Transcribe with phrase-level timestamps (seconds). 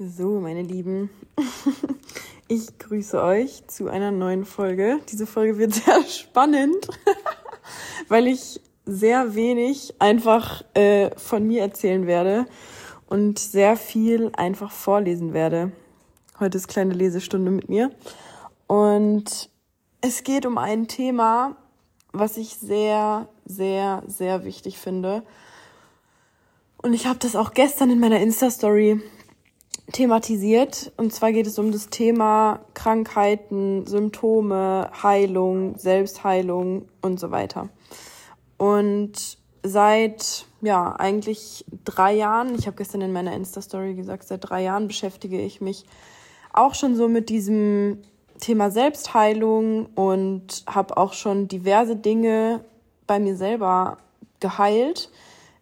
[0.00, 1.10] So, meine Lieben,
[2.48, 5.00] ich grüße euch zu einer neuen Folge.
[5.10, 6.86] Diese Folge wird sehr spannend,
[8.08, 12.46] weil ich sehr wenig einfach äh, von mir erzählen werde
[13.08, 15.72] und sehr viel einfach vorlesen werde.
[16.38, 17.90] Heute ist kleine Lesestunde mit mir.
[18.68, 19.50] Und
[20.00, 21.56] es geht um ein Thema,
[22.12, 25.24] was ich sehr, sehr, sehr wichtig finde.
[26.80, 29.02] Und ich habe das auch gestern in meiner Insta-Story
[29.92, 30.92] thematisiert.
[30.96, 37.68] Und zwar geht es um das Thema Krankheiten, Symptome, Heilung, Selbstheilung und so weiter.
[38.56, 44.62] Und seit, ja, eigentlich drei Jahren, ich habe gestern in meiner Insta-Story gesagt, seit drei
[44.62, 45.84] Jahren beschäftige ich mich
[46.52, 47.98] auch schon so mit diesem
[48.40, 52.64] Thema Selbstheilung und habe auch schon diverse Dinge
[53.06, 53.98] bei mir selber
[54.40, 55.10] geheilt,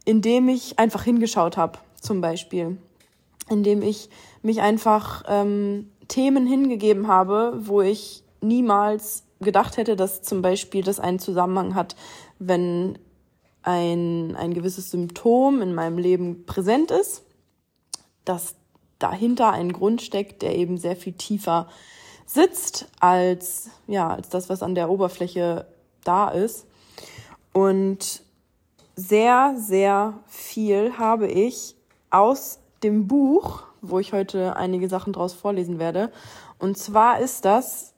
[0.04, 2.76] indem ich einfach hingeschaut habe, zum Beispiel
[3.48, 4.08] indem ich
[4.42, 11.00] mich einfach ähm, Themen hingegeben habe, wo ich niemals gedacht hätte, dass zum Beispiel das
[11.00, 11.96] einen Zusammenhang hat,
[12.38, 12.98] wenn
[13.62, 17.24] ein, ein gewisses Symptom in meinem Leben präsent ist,
[18.24, 18.54] dass
[18.98, 21.68] dahinter ein Grund steckt, der eben sehr viel tiefer
[22.24, 25.66] sitzt als, ja, als das, was an der Oberfläche
[26.04, 26.66] da ist.
[27.52, 28.22] Und
[28.94, 31.76] sehr, sehr viel habe ich
[32.10, 36.10] aus dem Buch, wo ich heute einige Sachen draus vorlesen werde.
[36.58, 37.92] Und zwar ist das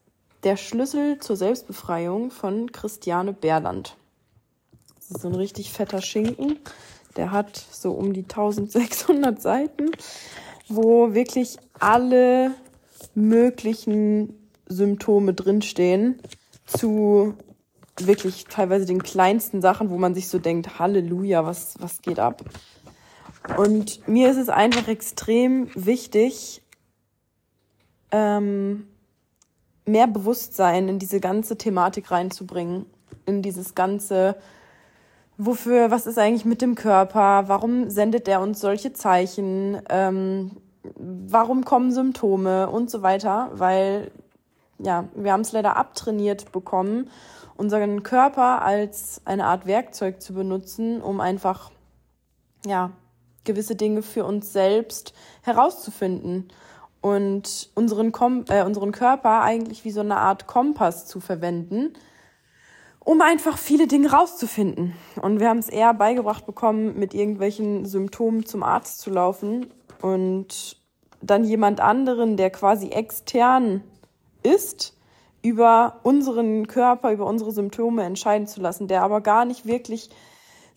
[0.44, 3.96] Der Schlüssel zur Selbstbefreiung von Christiane Berland.
[4.96, 6.58] Das ist so ein richtig fetter Schinken.
[7.16, 9.90] Der hat so um die 1600 Seiten,
[10.68, 12.52] wo wirklich alle
[13.14, 14.34] möglichen
[14.66, 16.20] Symptome drinstehen
[16.66, 17.34] zu
[17.98, 22.44] wirklich teilweise den kleinsten Sachen, wo man sich so denkt, Halleluja, was, was geht ab?
[23.56, 26.62] Und mir ist es einfach extrem wichtig,
[28.10, 28.86] ähm,
[29.84, 32.86] mehr Bewusstsein in diese ganze Thematik reinzubringen,
[33.26, 34.36] in dieses ganze,
[35.36, 40.52] wofür, was ist eigentlich mit dem Körper, warum sendet er uns solche Zeichen, ähm,
[40.96, 44.10] warum kommen Symptome und so weiter, weil
[44.78, 47.10] ja, wir haben es leider abtrainiert bekommen,
[47.56, 51.72] unseren Körper als eine Art Werkzeug zu benutzen, um einfach
[52.64, 52.92] ja,
[53.48, 56.48] gewisse Dinge für uns selbst herauszufinden
[57.00, 61.94] und unseren, Kom äh, unseren Körper eigentlich wie so eine Art Kompass zu verwenden,
[63.00, 64.94] um einfach viele Dinge rauszufinden.
[65.22, 69.66] Und wir haben es eher beigebracht bekommen, mit irgendwelchen Symptomen zum Arzt zu laufen
[70.02, 70.76] und
[71.22, 73.82] dann jemand anderen, der quasi extern
[74.42, 74.94] ist,
[75.40, 80.10] über unseren Körper, über unsere Symptome entscheiden zu lassen, der aber gar nicht wirklich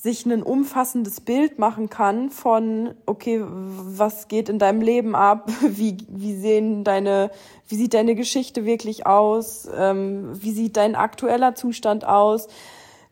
[0.01, 5.97] sich ein umfassendes Bild machen kann von, okay, was geht in deinem Leben ab, wie,
[6.09, 7.29] wie sehen deine,
[7.67, 12.47] wie sieht deine Geschichte wirklich aus, ähm, wie sieht dein aktueller Zustand aus,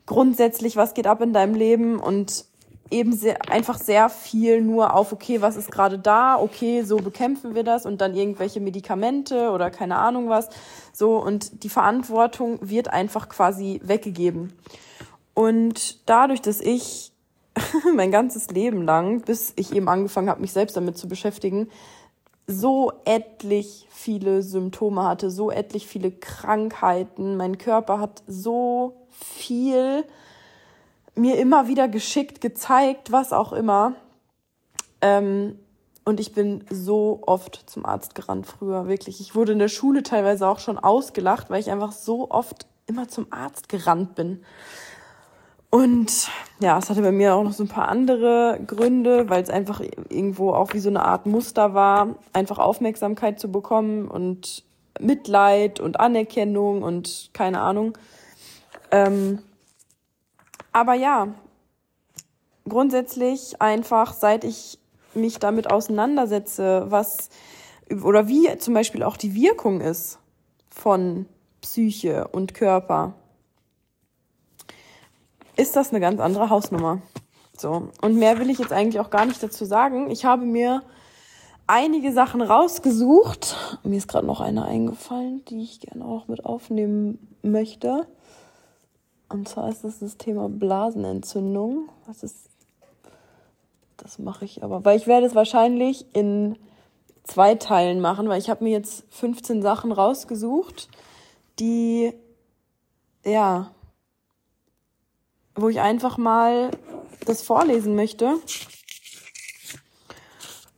[0.04, 2.00] grundsätzlich, was geht ab in deinem Leben?
[2.00, 2.44] Und
[2.90, 7.54] eben sehr, einfach sehr viel nur auf, okay, was ist gerade da, okay, so bekämpfen
[7.54, 7.86] wir das.
[7.86, 10.48] Und dann irgendwelche Medikamente oder keine Ahnung was,
[10.92, 14.52] so und die Verantwortung wird einfach quasi weggegeben.
[15.40, 17.12] Und dadurch, dass ich
[17.96, 21.70] mein ganzes Leben lang, bis ich eben angefangen habe, mich selbst damit zu beschäftigen,
[22.46, 27.38] so etlich viele Symptome hatte, so etlich viele Krankheiten.
[27.38, 30.04] Mein Körper hat so viel
[31.14, 33.94] mir immer wieder geschickt, gezeigt, was auch immer.
[35.00, 35.58] Ähm,
[36.04, 39.22] und ich bin so oft zum Arzt gerannt früher, wirklich.
[39.22, 43.08] Ich wurde in der Schule teilweise auch schon ausgelacht, weil ich einfach so oft immer
[43.08, 44.44] zum Arzt gerannt bin.
[45.70, 49.50] Und ja, es hatte bei mir auch noch so ein paar andere Gründe, weil es
[49.50, 54.64] einfach irgendwo auch wie so eine Art Muster war, einfach Aufmerksamkeit zu bekommen und
[54.98, 57.96] Mitleid und Anerkennung und keine Ahnung.
[58.90, 59.38] Ähm,
[60.72, 61.28] aber ja,
[62.68, 64.78] grundsätzlich einfach, seit ich
[65.14, 67.30] mich damit auseinandersetze, was
[68.02, 70.18] oder wie zum Beispiel auch die Wirkung ist
[70.70, 71.26] von
[71.60, 73.14] Psyche und Körper,
[75.60, 77.02] ist das eine ganz andere Hausnummer.
[77.56, 77.90] So.
[78.00, 80.10] Und mehr will ich jetzt eigentlich auch gar nicht dazu sagen.
[80.10, 80.82] Ich habe mir
[81.66, 83.56] einige Sachen rausgesucht.
[83.84, 88.06] Mir ist gerade noch eine eingefallen, die ich gerne auch mit aufnehmen möchte.
[89.28, 91.90] Und zwar ist das das Thema Blasenentzündung.
[92.06, 92.48] Was ist.
[93.98, 94.84] Das mache ich aber.
[94.84, 96.56] Weil ich werde es wahrscheinlich in
[97.24, 100.88] zwei Teilen machen, weil ich habe mir jetzt 15 Sachen rausgesucht,
[101.58, 102.14] die
[103.24, 103.70] ja
[105.54, 106.70] wo ich einfach mal
[107.26, 108.36] das vorlesen möchte.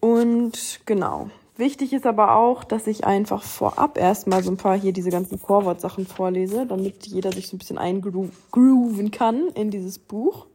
[0.00, 4.92] Und genau, Wichtig ist aber auch, dass ich einfach vorab erstmal so ein paar hier
[4.92, 10.46] diese ganzen Vorwortsachen vorlese, damit jeder sich so ein bisschen eingrooven kann in dieses Buch.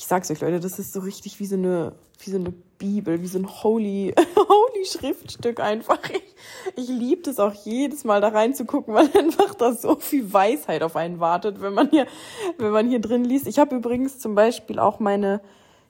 [0.00, 3.20] Ich sag's euch, Leute, das ist so richtig wie so eine, wie so eine Bibel,
[3.20, 5.98] wie so ein holy, holy Schriftstück einfach.
[6.08, 10.82] Ich, ich liebe es auch jedes Mal da reinzugucken, weil einfach da so viel Weisheit
[10.82, 12.06] auf einen wartet, wenn man hier,
[12.56, 13.46] wenn man hier drin liest.
[13.46, 15.42] Ich habe übrigens zum Beispiel auch meine,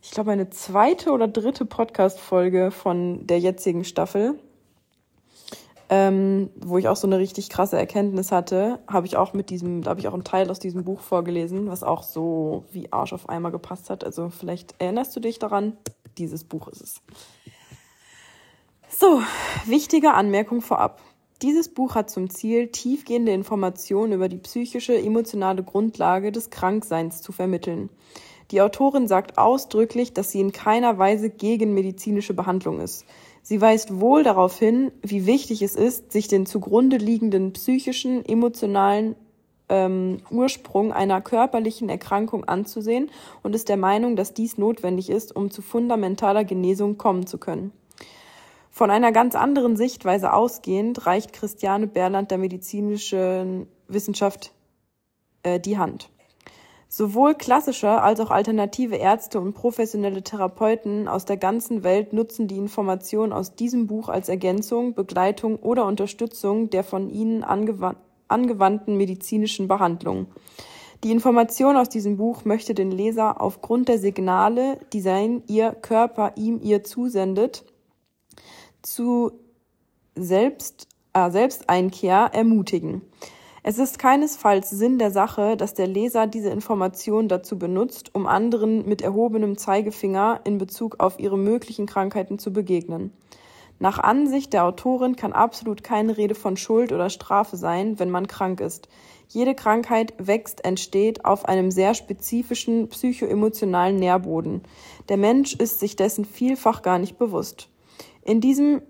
[0.03, 4.41] ich glaube, meine zweite oder dritte Podcast-Folge von der jetzigen Staffel,
[5.93, 9.83] ähm, wo ich auch so eine richtig krasse Erkenntnis hatte, habe ich auch mit diesem,
[9.83, 13.13] da habe ich auch einen Teil aus diesem Buch vorgelesen, was auch so wie Arsch
[13.13, 14.05] auf Eimer gepasst hat.
[14.05, 15.77] Also vielleicht erinnerst du dich daran,
[16.17, 17.03] dieses Buch ist es.
[18.89, 19.21] So,
[19.67, 21.03] wichtige Anmerkung vorab.
[21.43, 27.33] Dieses Buch hat zum Ziel, tiefgehende Informationen über die psychische, emotionale Grundlage des Krankseins zu
[27.33, 27.89] vermitteln.
[28.53, 33.07] Die Autorin sagt ausdrücklich, dass sie in keiner Weise gegen medizinische Behandlung ist.
[33.51, 39.17] Sie weist wohl darauf hin, wie wichtig es ist, sich den zugrunde liegenden psychischen, emotionalen
[39.69, 43.11] ähm, Ursprung einer körperlichen Erkrankung anzusehen
[43.43, 47.73] und ist der Meinung, dass dies notwendig ist, um zu fundamentaler Genesung kommen zu können.
[48.71, 54.53] Von einer ganz anderen Sichtweise ausgehend reicht Christiane Berland der medizinischen Wissenschaft
[55.43, 56.09] äh, die Hand.
[56.93, 62.57] Sowohl klassische als auch alternative Ärzte und professionelle Therapeuten aus der ganzen Welt nutzen die
[62.57, 70.27] Informationen aus diesem Buch als Ergänzung, Begleitung oder Unterstützung der von ihnen angewandten medizinischen Behandlung.
[71.05, 76.33] Die Information aus diesem Buch möchte den Leser aufgrund der Signale, die sein ihr Körper
[76.35, 77.65] ihm ihr zusendet,
[78.83, 79.31] zu
[80.17, 83.03] Selbst, äh, Selbsteinkehr ermutigen.
[83.63, 88.89] Es ist keinesfalls Sinn der Sache, dass der Leser diese Information dazu benutzt, um anderen
[88.89, 93.13] mit erhobenem Zeigefinger in Bezug auf ihre möglichen Krankheiten zu begegnen.
[93.79, 98.29] Nach Ansicht der Autorin kann absolut keine Rede von Schuld oder Strafe sein, wenn man
[98.29, 98.89] krank ist.
[99.29, 104.63] Jede Krankheit wächst, entsteht auf einem sehr spezifischen psychoemotionalen Nährboden.
[105.09, 107.69] Der Mensch ist sich dessen vielfach gar nicht bewusst.
[108.23, 108.83] In diesem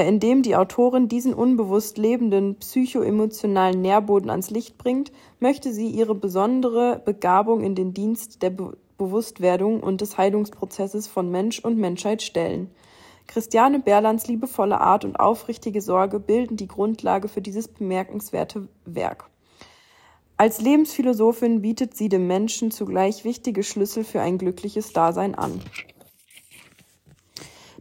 [0.00, 7.00] indem die Autorin diesen unbewusst lebenden psychoemotionalen Nährboden ans Licht bringt, möchte sie ihre besondere
[7.04, 12.70] Begabung in den Dienst der Be Bewusstwerdung und des Heilungsprozesses von Mensch und Menschheit stellen.
[13.26, 19.28] Christiane Berlands liebevolle Art und aufrichtige Sorge bilden die Grundlage für dieses bemerkenswerte Werk.
[20.36, 25.60] Als Lebensphilosophin bietet sie dem Menschen zugleich wichtige Schlüssel für ein glückliches Dasein an.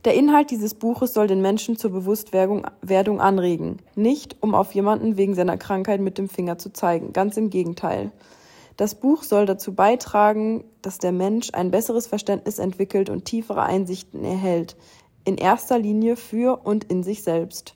[0.06, 5.34] Der Inhalt dieses Buches soll den Menschen zur Bewusstwerdung anregen, nicht um auf jemanden wegen
[5.34, 8.12] seiner Krankheit mit dem Finger zu zeigen, ganz im Gegenteil.
[8.76, 14.26] Das Buch soll dazu beitragen, dass der Mensch ein besseres Verständnis entwickelt und tiefere Einsichten
[14.26, 14.76] erhält,
[15.24, 17.76] in erster Linie für und in sich selbst.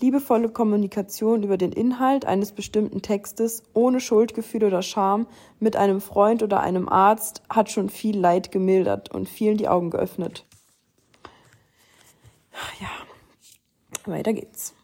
[0.00, 5.26] Liebevolle Kommunikation über den Inhalt eines bestimmten Textes ohne Schuldgefühl oder Scham
[5.58, 9.90] mit einem Freund oder einem Arzt hat schon viel Leid gemildert und vielen die Augen
[9.90, 10.44] geöffnet.
[12.80, 14.74] Ja, weiter geht's.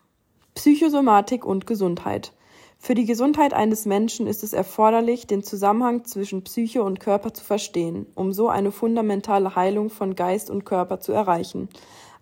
[0.54, 2.32] Psychosomatik und Gesundheit.
[2.78, 7.44] Für die Gesundheit eines Menschen ist es erforderlich, den Zusammenhang zwischen Psyche und Körper zu
[7.44, 11.68] verstehen, um so eine fundamentale Heilung von Geist und Körper zu erreichen.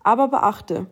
[0.03, 0.87] Aber beachte,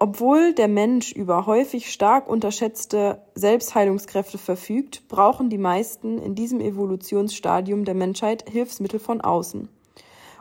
[0.00, 7.84] obwohl der Mensch über häufig stark unterschätzte Selbstheilungskräfte verfügt, brauchen die meisten in diesem Evolutionsstadium
[7.84, 9.68] der Menschheit Hilfsmittel von außen.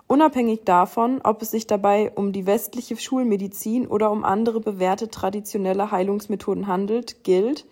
[0.08, 5.92] Unabhängig davon, ob es sich dabei um die westliche Schulmedizin oder um andere bewährte traditionelle
[5.92, 7.66] Heilungsmethoden handelt, gilt,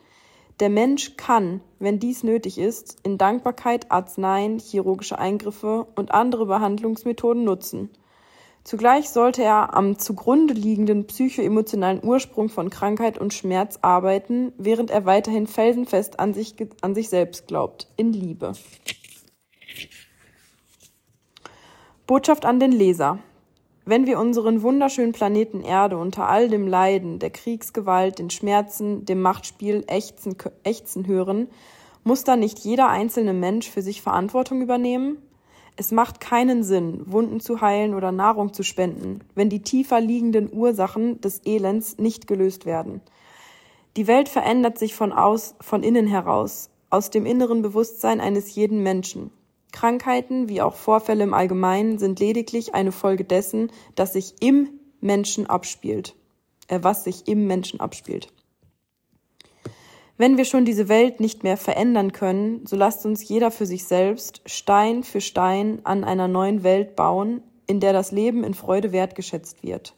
[0.59, 7.43] der Mensch kann, wenn dies nötig ist, in Dankbarkeit Arzneien, chirurgische Eingriffe und andere Behandlungsmethoden
[7.43, 7.89] nutzen.
[8.65, 15.05] Zugleich sollte er am zugrunde liegenden psychoemotionalen Ursprung von Krankheit und Schmerz arbeiten, während er
[15.05, 18.53] weiterhin felsenfest an sich, an sich selbst glaubt, in Liebe.
[22.07, 23.17] Botschaft an den Leser.
[23.83, 29.23] Wenn wir unseren wunderschönen Planeten Erde unter all dem Leiden, der Kriegsgewalt, den Schmerzen, dem
[29.23, 31.47] Machtspiel ächzen, ächzen hören,
[32.03, 35.17] muss da nicht jeder einzelne Mensch für sich Verantwortung übernehmen?
[35.77, 40.53] Es macht keinen Sinn, Wunden zu heilen oder Nahrung zu spenden, wenn die tiefer liegenden
[40.53, 43.01] Ursachen des Elends nicht gelöst werden.
[43.97, 48.83] Die Welt verändert sich von aus, von innen heraus, aus dem inneren Bewusstsein eines jeden
[48.83, 49.31] Menschen.
[49.75, 54.69] Krankheiten wie auch Vorfälle im Allgemeinen sind lediglich eine Folge dessen, dass sich im
[55.01, 56.15] Menschen abspielt,
[56.67, 58.29] äh, was sich im Menschen abspielt.
[60.17, 63.83] Wenn wir schon diese Welt nicht mehr verändern können, so lasst uns jeder für sich
[63.83, 68.93] selbst Stein für Stein an einer neuen Welt bauen, in der das Leben in Freude
[68.93, 69.93] wertgeschätzt wird.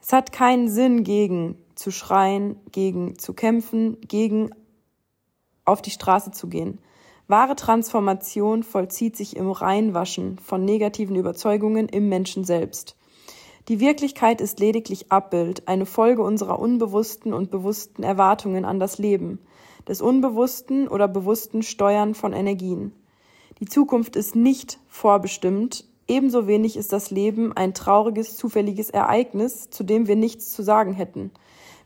[0.00, 4.50] Es hat keinen Sinn, gegen zu schreien, gegen zu kämpfen, gegen
[5.66, 6.78] auf die Straße zu gehen.
[7.30, 12.96] Wahre Transformation vollzieht sich im Reinwaschen von negativen Überzeugungen im Menschen selbst.
[13.68, 19.38] Die Wirklichkeit ist lediglich Abbild, eine Folge unserer unbewussten und bewussten Erwartungen an das Leben,
[19.86, 22.90] des unbewussten oder bewussten Steuern von Energien.
[23.60, 29.84] Die Zukunft ist nicht vorbestimmt, ebenso wenig ist das Leben ein trauriges, zufälliges Ereignis, zu
[29.84, 31.30] dem wir nichts zu sagen hätten.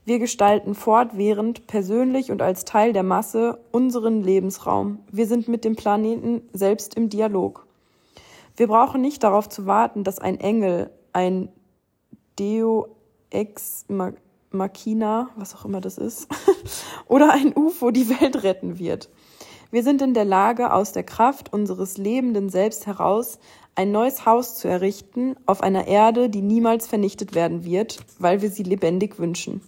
[0.07, 4.99] Wir gestalten fortwährend, persönlich und als Teil der Masse, unseren Lebensraum.
[5.11, 7.65] Wir sind mit dem Planeten selbst im Dialog.
[8.55, 11.49] Wir brauchen nicht darauf zu warten, dass ein Engel, ein
[12.37, 12.95] Deo
[13.31, 13.87] ex
[14.51, 16.27] machina, was auch immer das ist,
[17.07, 19.09] oder ein UFO die Welt retten wird.
[19.71, 23.39] Wir sind in der Lage, aus der Kraft unseres lebenden Selbst heraus
[23.73, 28.51] ein neues Haus zu errichten auf einer Erde, die niemals vernichtet werden wird, weil wir
[28.51, 29.61] sie lebendig wünschen.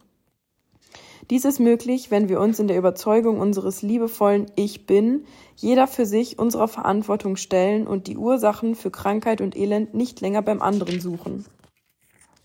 [1.30, 5.26] Dies ist möglich, wenn wir uns in der Überzeugung unseres liebevollen Ich bin,
[5.58, 10.42] jeder für sich unserer Verantwortung stellen und die Ursachen für Krankheit und Elend nicht länger
[10.42, 11.46] beim anderen suchen.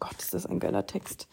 [0.00, 1.28] Gott, ist das ein geiler Text.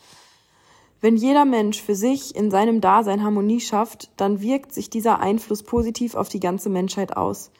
[1.02, 5.64] Wenn jeder Mensch für sich in seinem Dasein Harmonie schafft, dann wirkt sich dieser Einfluss
[5.64, 7.52] positiv auf die ganze Menschheit aus.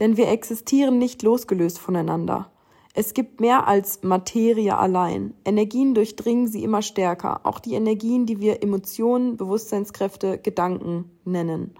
[0.00, 2.50] Denn wir existieren nicht losgelöst voneinander.
[2.98, 5.32] Es gibt mehr als Materie allein.
[5.44, 11.76] Energien durchdringen sie immer stärker, auch die Energien, die wir Emotionen, Bewusstseinskräfte, Gedanken nennen.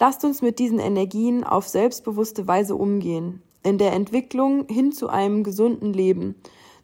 [0.00, 5.44] Lasst uns mit diesen Energien auf selbstbewusste Weise umgehen, in der Entwicklung hin zu einem
[5.44, 6.34] gesunden Leben,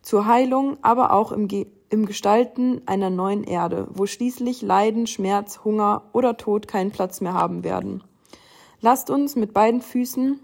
[0.00, 5.64] zur Heilung, aber auch im, Ge im Gestalten einer neuen Erde, wo schließlich Leiden, Schmerz,
[5.64, 8.04] Hunger oder Tod keinen Platz mehr haben werden.
[8.80, 10.38] Lasst uns mit beiden Füßen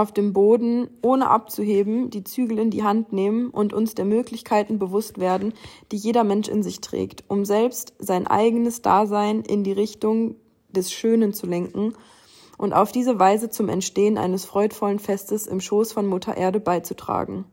[0.00, 4.78] auf dem Boden, ohne abzuheben, die Zügel in die Hand nehmen und uns der Möglichkeiten
[4.78, 5.52] bewusst werden,
[5.92, 10.36] die jeder Mensch in sich trägt, um selbst sein eigenes Dasein in die Richtung
[10.70, 11.92] des Schönen zu lenken
[12.56, 17.44] und auf diese Weise zum Entstehen eines freudvollen Festes im Schoß von Mutter Erde beizutragen.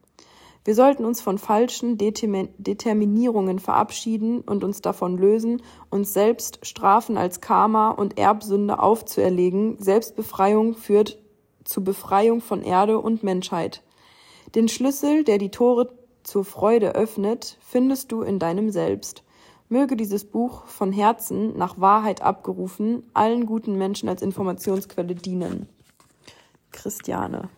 [0.63, 7.39] Wir sollten uns von falschen Determinierungen verabschieden und uns davon lösen, uns selbst Strafen als
[7.39, 9.77] Karma und Erbsünde aufzuerlegen.
[9.79, 11.19] Selbstbefreiung führt
[11.67, 13.83] zur Befreiung von Erde und Menschheit.
[14.55, 15.93] Den Schlüssel, der die Tore
[16.23, 19.23] zur Freude öffnet, findest du in deinem Selbst.
[19.69, 25.67] Möge dieses Buch von Herzen nach Wahrheit abgerufen allen guten Menschen als Informationsquelle dienen.
[26.71, 27.49] Christiane.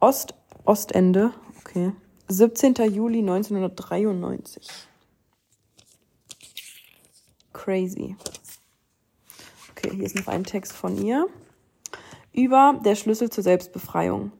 [0.00, 1.92] Ost Ostende, okay.
[2.26, 2.74] 17.
[2.92, 4.66] Juli 1993.
[7.52, 8.16] Crazy.
[9.70, 11.28] Okay, hier ist noch ein Text von ihr
[12.36, 14.30] über Der Schlüssel zur Selbstbefreiung.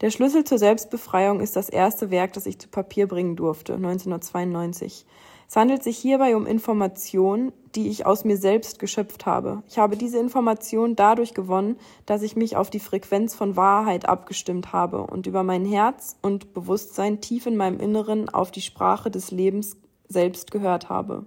[0.00, 5.04] Der Schlüssel zur Selbstbefreiung ist das erste Werk, das ich zu Papier bringen durfte, 1992.
[5.48, 9.62] Es handelt sich hierbei um Informationen, die ich aus mir selbst geschöpft habe.
[9.68, 14.72] Ich habe diese Information dadurch gewonnen, dass ich mich auf die Frequenz von Wahrheit abgestimmt
[14.72, 19.30] habe und über mein Herz und Bewusstsein tief in meinem Inneren auf die Sprache des
[19.30, 19.76] Lebens
[20.08, 21.26] selbst gehört habe.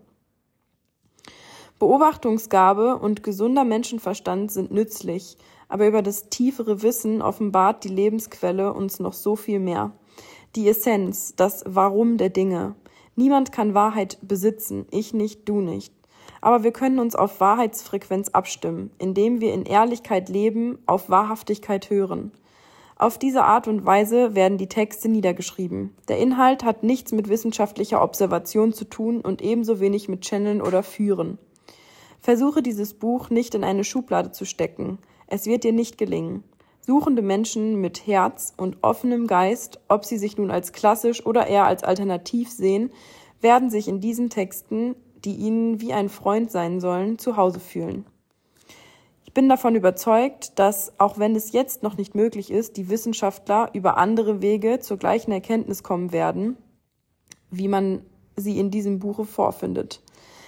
[1.78, 9.00] Beobachtungsgabe und gesunder Menschenverstand sind nützlich, aber über das tiefere Wissen offenbart die Lebensquelle uns
[9.00, 9.92] noch so viel mehr.
[10.56, 12.76] Die Essenz, das Warum der Dinge.
[13.16, 15.94] Niemand kann Wahrheit besitzen, ich nicht, du nicht.
[16.42, 22.32] Aber wir können uns auf Wahrheitsfrequenz abstimmen, indem wir in Ehrlichkeit leben, auf Wahrhaftigkeit hören.
[22.98, 25.94] Auf diese Art und Weise werden die Texte niedergeschrieben.
[26.08, 30.82] Der Inhalt hat nichts mit wissenschaftlicher Observation zu tun und ebenso wenig mit Channeln oder
[30.82, 31.38] Führen.
[32.22, 34.98] Versuche dieses Buch nicht in eine Schublade zu stecken.
[35.28, 36.44] Es wird dir nicht gelingen.
[36.82, 41.66] Suchende Menschen mit Herz und offenem Geist, ob sie sich nun als klassisch oder eher
[41.66, 42.92] als alternativ sehen,
[43.42, 48.06] werden sich in diesen Texten, die ihnen wie ein Freund sein sollen, zu Hause fühlen.
[49.24, 53.70] Ich bin davon überzeugt, dass, auch wenn es jetzt noch nicht möglich ist, die Wissenschaftler
[53.74, 56.56] über andere Wege zur gleichen Erkenntnis kommen werden,
[57.50, 58.02] wie man
[58.36, 60.02] sie in diesem Buche vorfindet.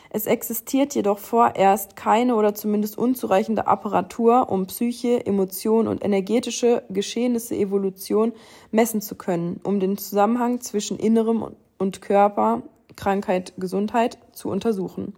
[0.09, 7.55] Es existiert jedoch vorerst keine oder zumindest unzureichende Apparatur, um Psyche, Emotion und energetische Geschehnisse
[7.55, 8.33] Evolution
[8.71, 11.45] messen zu können, um den Zusammenhang zwischen Innerem
[11.77, 12.63] und Körper,
[12.95, 15.13] Krankheit, Gesundheit zu untersuchen.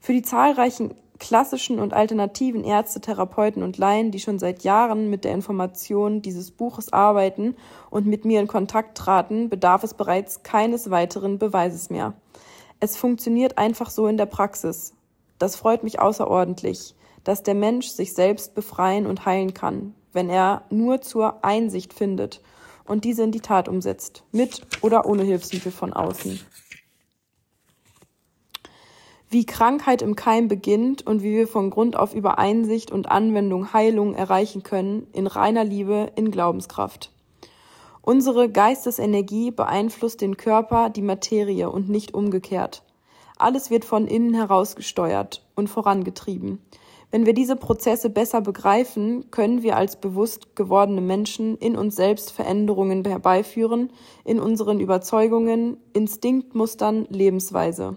[0.00, 5.22] Für die zahlreichen klassischen und alternativen Ärzte, Therapeuten und Laien, die schon seit Jahren mit
[5.22, 7.54] der Information dieses Buches arbeiten
[7.90, 12.14] und mit mir in Kontakt traten, bedarf es bereits keines weiteren Beweises mehr.
[12.82, 14.92] Es funktioniert einfach so in der Praxis.
[15.38, 20.64] Das freut mich außerordentlich, dass der Mensch sich selbst befreien und heilen kann, wenn er
[20.68, 22.40] nur zur Einsicht findet
[22.84, 26.40] und diese in die Tat umsetzt, mit oder ohne Hilfsmittel von außen.
[29.30, 33.72] wie Krankheit im Keim beginnt und wie wir von Grund auf über Einsicht und Anwendung
[33.72, 37.12] Heilung erreichen können, in reiner Liebe, in Glaubenskraft.
[38.04, 42.82] Unsere Geistesenergie beeinflusst den Körper, die Materie und nicht umgekehrt.
[43.38, 46.58] Alles wird von innen heraus gesteuert und vorangetrieben.
[47.12, 52.32] Wenn wir diese Prozesse besser begreifen, können wir als bewusst gewordene Menschen in uns selbst
[52.32, 53.92] Veränderungen herbeiführen,
[54.24, 57.96] in unseren Überzeugungen, Instinktmustern, Lebensweise.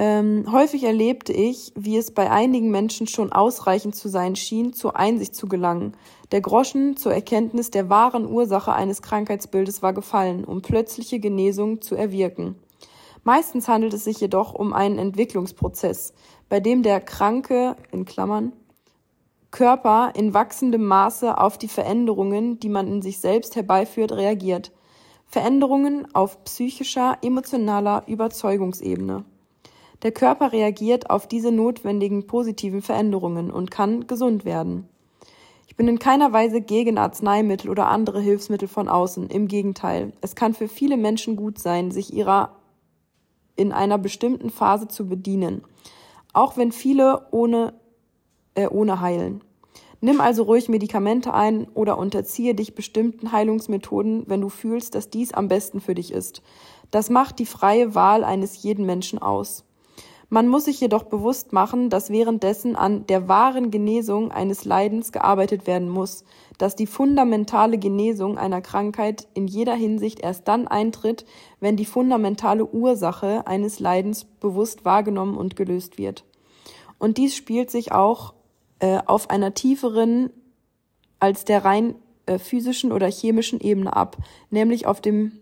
[0.00, 4.96] Ähm, häufig erlebte ich, wie es bei einigen Menschen schon ausreichend zu sein schien, zur
[4.96, 5.96] Einsicht zu gelangen.
[6.30, 11.96] Der Groschen zur Erkenntnis der wahren Ursache eines Krankheitsbildes war gefallen, um plötzliche Genesung zu
[11.96, 12.54] erwirken.
[13.24, 16.14] Meistens handelt es sich jedoch um einen Entwicklungsprozess,
[16.48, 18.52] bei dem der kranke in Klammern
[19.50, 24.70] Körper in wachsendem Maße auf die Veränderungen, die man in sich selbst herbeiführt, reagiert.
[25.26, 29.24] Veränderungen auf psychischer, emotionaler Überzeugungsebene.
[30.02, 34.88] Der Körper reagiert auf diese notwendigen positiven Veränderungen und kann gesund werden.
[35.66, 39.28] Ich bin in keiner Weise gegen Arzneimittel oder andere Hilfsmittel von außen.
[39.28, 40.12] Im Gegenteil.
[40.20, 42.56] Es kann für viele Menschen gut sein, sich ihrer
[43.56, 45.62] in einer bestimmten Phase zu bedienen,
[46.32, 47.74] auch wenn viele ohne,
[48.54, 49.42] äh, ohne heilen.
[50.00, 55.34] Nimm also ruhig Medikamente ein oder unterziehe dich bestimmten Heilungsmethoden, wenn du fühlst, dass dies
[55.34, 56.40] am besten für dich ist.
[56.92, 59.64] Das macht die freie Wahl eines jeden Menschen aus.
[60.30, 65.66] Man muss sich jedoch bewusst machen, dass währenddessen an der wahren Genesung eines Leidens gearbeitet
[65.66, 66.24] werden muss,
[66.58, 71.24] dass die fundamentale Genesung einer Krankheit in jeder Hinsicht erst dann eintritt,
[71.60, 76.24] wenn die fundamentale Ursache eines Leidens bewusst wahrgenommen und gelöst wird.
[76.98, 78.34] Und dies spielt sich auch
[78.80, 80.30] äh, auf einer tieferen
[81.20, 81.94] als der rein
[82.26, 84.18] äh, physischen oder chemischen Ebene ab,
[84.50, 85.32] nämlich auf dem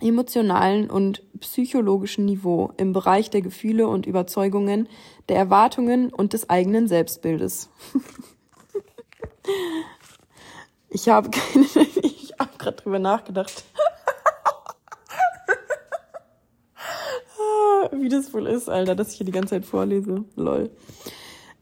[0.00, 4.88] emotionalen und psychologischen Niveau im Bereich der Gefühle und Überzeugungen,
[5.28, 7.70] der Erwartungen und des eigenen Selbstbildes.
[10.88, 11.64] ich habe keine,
[12.02, 13.64] ich habe gerade drüber nachgedacht.
[17.92, 20.24] Wie das wohl ist, Alter, dass ich hier die ganze Zeit vorlese.
[20.36, 20.70] Lol.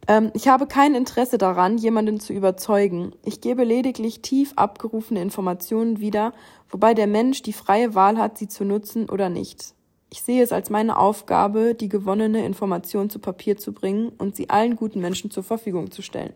[0.09, 3.13] Ähm, ich habe kein Interesse daran, jemanden zu überzeugen.
[3.25, 6.33] Ich gebe lediglich tief abgerufene Informationen wieder,
[6.69, 9.75] wobei der Mensch die freie Wahl hat, sie zu nutzen oder nicht.
[10.13, 14.51] Ich sehe es als meine Aufgabe, die gewonnene Information zu Papier zu bringen und sie
[14.51, 16.33] allen guten Menschen zur Verfügung zu stellen.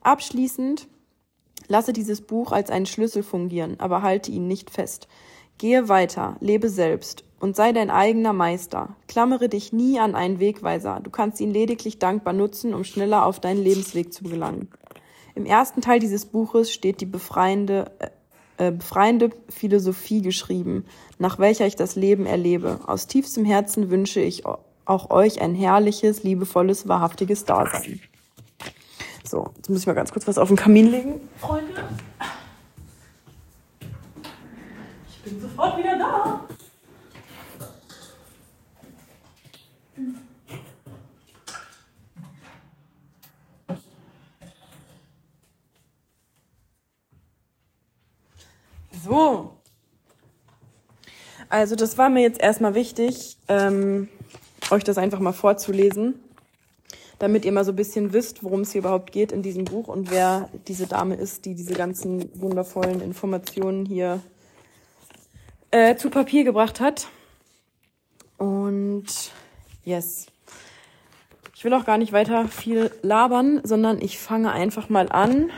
[0.00, 0.88] Abschließend
[1.68, 5.06] lasse dieses Buch als einen Schlüssel fungieren, aber halte ihn nicht fest.
[5.58, 8.96] Gehe weiter, lebe selbst und sei dein eigener Meister.
[9.06, 11.00] Klammere dich nie an einen Wegweiser.
[11.02, 14.68] Du kannst ihn lediglich dankbar nutzen, um schneller auf deinen Lebensweg zu gelangen.
[15.34, 20.84] Im ersten Teil dieses Buches steht die befreiende, äh, äh, befreiende Philosophie geschrieben,
[21.18, 22.80] nach welcher ich das Leben erlebe.
[22.86, 28.00] Aus tiefstem Herzen wünsche ich auch euch ein herrliches, liebevolles, wahrhaftiges Dasein.
[29.22, 31.84] So, jetzt muss ich mal ganz kurz was auf den Kamin legen, Freunde.
[35.10, 36.40] Ich bin sofort wieder da.
[49.04, 49.52] So.
[51.48, 54.08] Also das war mir jetzt erstmal wichtig, ähm,
[54.70, 56.20] euch das einfach mal vorzulesen,
[57.18, 59.88] damit ihr mal so ein bisschen wisst, worum es hier überhaupt geht in diesem Buch
[59.88, 64.20] und wer diese Dame ist, die diese ganzen wundervollen Informationen hier
[65.70, 67.08] äh, zu Papier gebracht hat.
[68.36, 69.06] Und
[69.84, 70.26] yes.
[71.54, 75.50] Ich will auch gar nicht weiter viel labern, sondern ich fange einfach mal an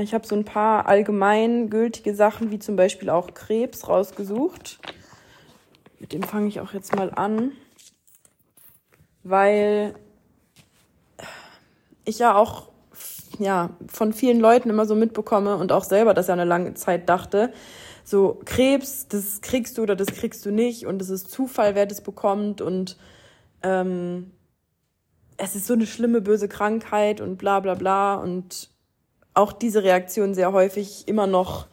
[0.00, 4.78] ich habe so ein paar allgemein gültige Sachen, wie zum Beispiel auch Krebs, rausgesucht.
[5.98, 7.52] Mit dem fange ich auch jetzt mal an,
[9.22, 9.94] weil
[12.04, 12.68] ich ja auch
[13.38, 17.08] ja, von vielen Leuten immer so mitbekomme und auch selber das ja eine lange Zeit
[17.08, 17.52] dachte,
[18.04, 21.86] so Krebs, das kriegst du oder das kriegst du nicht und es ist Zufall, wer
[21.86, 22.96] das bekommt und
[23.62, 24.30] ähm,
[25.36, 28.70] es ist so eine schlimme, böse Krankheit und bla bla bla und
[29.34, 31.66] auch diese Reaktion sehr häufig immer noch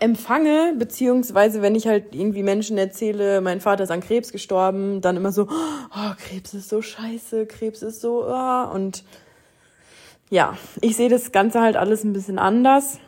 [0.00, 5.16] empfange, beziehungsweise wenn ich halt irgendwie Menschen erzähle, mein Vater ist an Krebs gestorben, dann
[5.16, 9.04] immer so, oh, Krebs ist so scheiße, Krebs ist so, oh, und
[10.30, 12.98] ja, ich sehe das Ganze halt alles ein bisschen anders.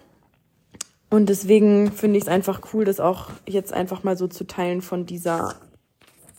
[1.08, 4.82] Und deswegen finde ich es einfach cool, das auch jetzt einfach mal so zu teilen
[4.82, 5.54] von dieser,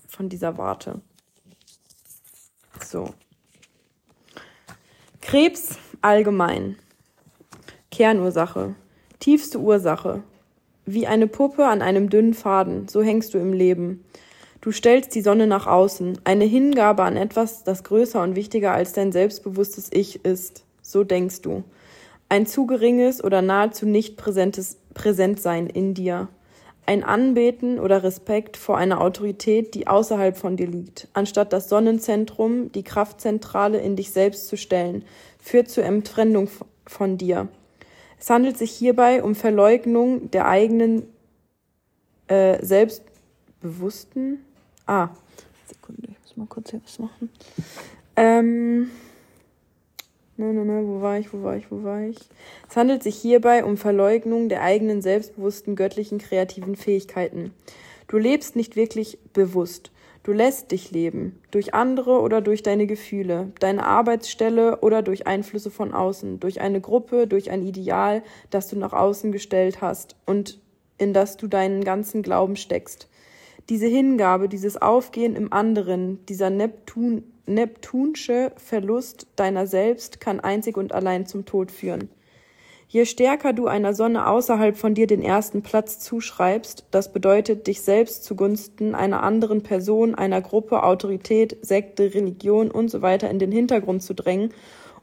[0.08, 1.02] von dieser Warte.
[2.86, 3.13] So.
[5.22, 6.78] Krebs Allgemein.
[7.91, 8.76] Kernursache.
[9.20, 10.24] Tiefste Ursache.
[10.86, 14.06] Wie eine Puppe an einem dünnen Faden, so hängst du im Leben.
[14.62, 18.93] Du stellst die Sonne nach außen, eine Hingabe an etwas, das größer und wichtiger als
[18.93, 20.63] dein selbstbewusstes Ich ist.
[20.82, 21.65] So denkst du.
[22.30, 26.30] Ein zu geringes oder nahezu nicht präsentes Präsentsein in dir.
[26.86, 32.72] Ein Anbeten oder Respekt vor einer Autorität, die außerhalb von dir liegt, anstatt das Sonnenzentrum,
[32.72, 35.04] die Kraftzentrale in dich selbst zu stellen,
[35.48, 36.50] führt zur Entfremdung
[36.86, 37.48] von dir.
[38.20, 41.04] Es handelt sich hierbei um Verleugnung der eigenen
[42.28, 44.44] äh, selbstbewussten.
[44.86, 45.10] Ah,
[45.66, 47.30] Sekunde, ich muss mal kurz hier was machen.
[48.16, 48.90] Ähm,
[50.36, 52.18] ne, ne, ne, wo war ich, wo war ich, wo war ich?
[52.70, 57.54] Es handelt sich hierbei um Verleugnung der eigenen selbstbewussten göttlichen kreativen Fähigkeiten.
[58.08, 59.92] Du lebst nicht wirklich bewusst.
[60.28, 65.72] Du lässt dich leben, durch andere oder durch deine Gefühle, deine Arbeitsstelle oder durch Einflüsse
[65.72, 70.60] von außen, durch eine Gruppe, durch ein Ideal, das du nach außen gestellt hast und
[70.98, 73.08] in das du deinen ganzen Glauben steckst.
[73.70, 80.92] Diese Hingabe, dieses Aufgehen im anderen, dieser Neptun, neptunsche Verlust deiner selbst kann einzig und
[80.92, 82.10] allein zum Tod führen.
[82.89, 87.82] Je stärker du einer Sonne außerhalb von dir den ersten Platz zuschreibst, das bedeutet, dich
[87.82, 94.04] selbst zugunsten einer anderen Person, einer Gruppe, Autorität, Sekte, Religion und so in den Hintergrund
[94.04, 94.54] zu drängen,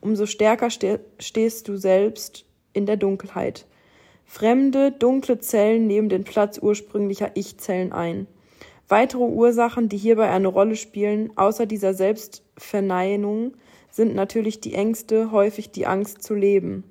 [0.00, 3.66] umso stärker ste stehst du selbst in der Dunkelheit.
[4.24, 8.26] Fremde, dunkle Zellen nehmen den Platz ursprünglicher Ich-Zellen ein.
[8.88, 13.52] Weitere Ursachen, die hierbei eine Rolle spielen, außer dieser Selbstverneinung,
[13.90, 16.84] sind natürlich die Ängste, häufig die Angst zu leben.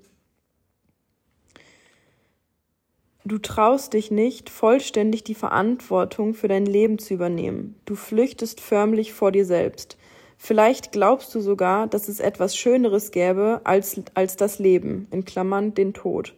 [3.25, 7.75] Du traust dich nicht, vollständig die Verantwortung für dein Leben zu übernehmen.
[7.85, 9.97] Du flüchtest förmlich vor dir selbst.
[10.37, 15.73] Vielleicht glaubst du sogar, dass es etwas Schöneres gäbe als, als das Leben, in Klammern
[15.73, 16.33] den Tod.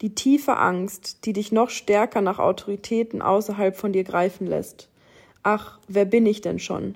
[0.00, 4.88] Die tiefe Angst, die dich noch stärker nach Autoritäten außerhalb von dir greifen lässt.
[5.42, 6.94] Ach, wer bin ich denn schon?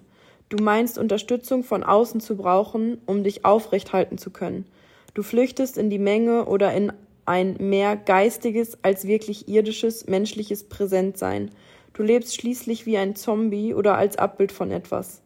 [0.48, 4.64] Du meinst Unterstützung von außen zu brauchen, um dich aufrecht halten zu können.
[5.12, 6.92] Du flüchtest in die Menge oder in
[7.24, 11.50] ein mehr geistiges als wirklich irdisches, menschliches Präsentsein.
[11.92, 15.22] Du lebst schließlich wie ein Zombie oder als Abbild von etwas.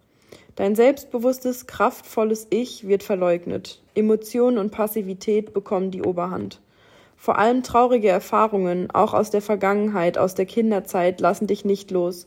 [0.57, 3.83] Dein selbstbewusstes, kraftvolles Ich wird verleugnet.
[3.95, 6.61] Emotionen und Passivität bekommen die Oberhand.
[7.17, 12.27] Vor allem traurige Erfahrungen, auch aus der Vergangenheit, aus der Kinderzeit, lassen dich nicht los.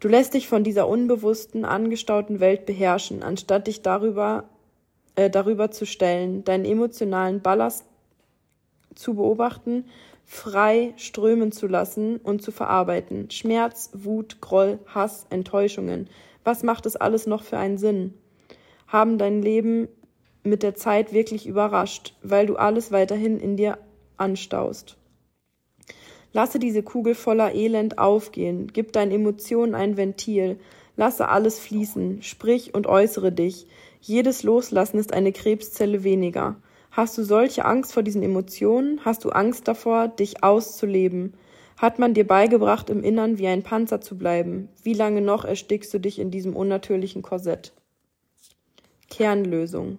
[0.00, 4.44] Du lässt dich von dieser unbewussten, angestauten Welt beherrschen, anstatt dich darüber,
[5.16, 7.84] äh, darüber zu stellen, deinen emotionalen Ballast
[8.98, 9.84] zu beobachten,
[10.24, 13.30] frei strömen zu lassen und zu verarbeiten.
[13.30, 16.10] Schmerz, Wut, Groll, Hass, Enttäuschungen.
[16.44, 18.14] Was macht es alles noch für einen Sinn?
[18.86, 19.88] Haben dein Leben
[20.42, 23.78] mit der Zeit wirklich überrascht, weil du alles weiterhin in dir
[24.16, 24.96] anstaust.
[26.32, 30.58] Lasse diese Kugel voller Elend aufgehen, gib deinen Emotionen ein Ventil,
[30.96, 33.66] lasse alles fließen, sprich und äußere dich.
[34.00, 36.56] Jedes Loslassen ist eine Krebszelle weniger.
[36.98, 38.98] Hast du solche Angst vor diesen Emotionen?
[39.04, 41.34] Hast du Angst davor, dich auszuleben?
[41.76, 44.68] Hat man dir beigebracht, im Innern wie ein Panzer zu bleiben?
[44.82, 47.72] Wie lange noch erstickst du dich in diesem unnatürlichen Korsett?
[49.08, 49.98] Kernlösung.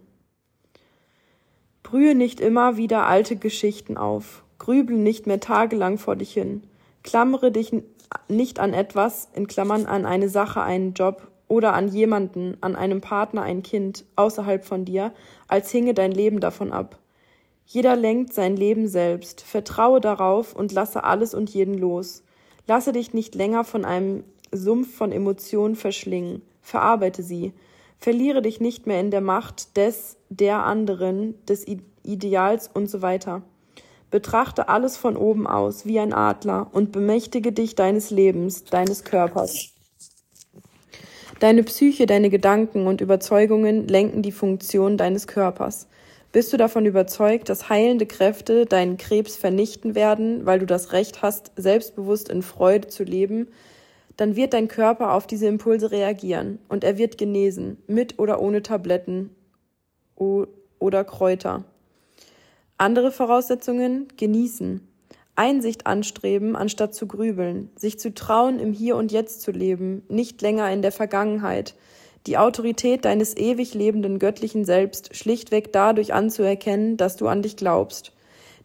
[1.84, 4.44] Brühe nicht immer wieder alte Geschichten auf.
[4.58, 6.64] Grübel nicht mehr tagelang vor dich hin.
[7.04, 7.72] Klammere dich
[8.28, 13.02] nicht an etwas, in Klammern an eine Sache, einen Job oder an jemanden, an einem
[13.02, 15.12] Partner, ein Kind außerhalb von dir,
[15.50, 16.98] als hinge dein Leben davon ab.
[17.66, 19.42] Jeder lenkt sein Leben selbst.
[19.42, 22.24] Vertraue darauf und lasse alles und jeden los.
[22.66, 26.42] Lasse dich nicht länger von einem Sumpf von Emotionen verschlingen.
[26.62, 27.54] Verarbeite sie.
[28.00, 31.66] Verliere dich nicht mehr in der Macht des, der anderen, des
[32.04, 33.44] Ideals und so weiter.
[34.10, 39.74] Betrachte alles von oben aus wie ein Adler und bemächtige dich deines Lebens, deines Körpers.
[41.40, 45.88] Deine Psyche, deine Gedanken und Überzeugungen lenken die Funktion deines Körpers.
[46.34, 51.22] Bist du davon überzeugt, dass heilende Kräfte deinen Krebs vernichten werden, weil du das Recht
[51.22, 53.48] hast, selbstbewusst in Freude zu leben,
[54.18, 58.62] dann wird dein Körper auf diese Impulse reagieren und er wird genesen, mit oder ohne
[58.62, 59.30] Tabletten
[60.18, 61.64] oder Kräuter.
[62.78, 64.89] Andere Voraussetzungen genießen.
[65.40, 70.42] Einsicht anstreben, anstatt zu grübeln, sich zu trauen, im Hier und Jetzt zu leben, nicht
[70.42, 71.76] länger in der Vergangenheit,
[72.28, 78.12] die Autorität deines ewig lebenden göttlichen Selbst schlichtweg dadurch anzuerkennen, dass du an dich glaubst,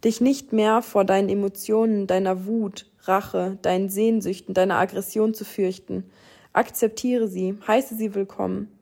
[0.03, 6.11] dich nicht mehr vor deinen Emotionen, deiner Wut, Rache, deinen Sehnsüchten, deiner Aggression zu fürchten.
[6.53, 8.77] Akzeptiere sie, heiße sie willkommen.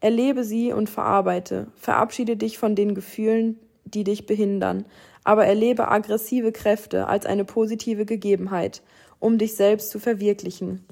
[0.00, 1.68] Erlebe sie und verarbeite.
[1.76, 4.84] Verabschiede dich von den Gefühlen, die dich behindern
[5.28, 8.80] aber erlebe aggressive Kräfte als eine positive Gegebenheit,
[9.18, 10.86] um dich selbst zu verwirklichen.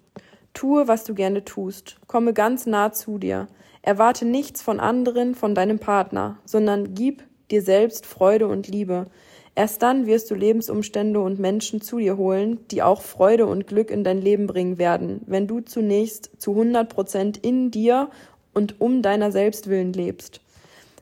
[0.52, 1.96] Tue, was du gerne tust.
[2.06, 3.48] Komme ganz nah zu dir.
[3.80, 9.06] Erwarte nichts von anderen, von deinem Partner, sondern gib dir selbst Freude und Liebe.
[9.54, 13.90] Erst dann wirst du Lebensumstände und Menschen zu dir holen, die auch Freude und Glück
[13.90, 18.10] in dein Leben bringen werden, wenn du zunächst zu 100 Prozent in dir
[18.52, 20.42] und um deiner selbst willen lebst.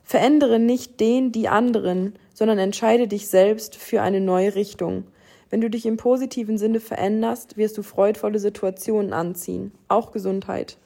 [0.05, 5.05] Verändere nicht den, die anderen, sondern entscheide dich selbst für eine neue Richtung.
[5.49, 10.77] Wenn du dich im positiven Sinne veränderst, wirst du freudvolle Situationen anziehen, auch Gesundheit.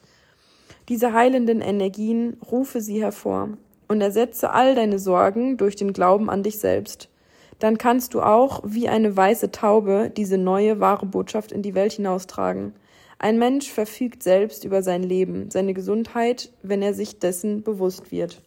[0.88, 3.50] Diese heilenden Energien rufe sie hervor
[3.88, 7.10] und ersetze all deine Sorgen durch den Glauben an dich selbst
[7.60, 11.92] dann kannst du auch wie eine weiße Taube diese neue, wahre Botschaft in die Welt
[11.92, 12.72] hinaustragen.
[13.18, 18.42] Ein Mensch verfügt selbst über sein Leben, seine Gesundheit, wenn er sich dessen bewusst wird.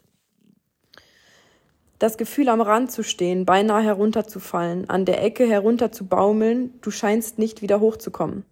[1.99, 7.61] Das Gefühl, am Rand zu stehen, beinahe herunterzufallen, an der Ecke herunterzubaumeln, du scheinst nicht
[7.61, 8.43] wieder hochzukommen.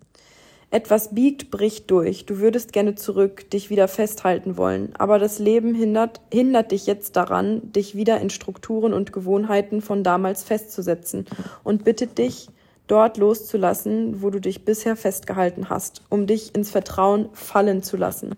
[0.74, 2.26] Etwas biegt, bricht durch.
[2.26, 4.94] Du würdest gerne zurück, dich wieder festhalten wollen.
[4.98, 10.02] Aber das Leben hindert, hindert dich jetzt daran, dich wieder in Strukturen und Gewohnheiten von
[10.02, 11.26] damals festzusetzen
[11.66, 12.48] und bittet dich,
[12.92, 18.36] dort loszulassen, wo du dich bisher festgehalten hast, um dich ins Vertrauen fallen zu lassen.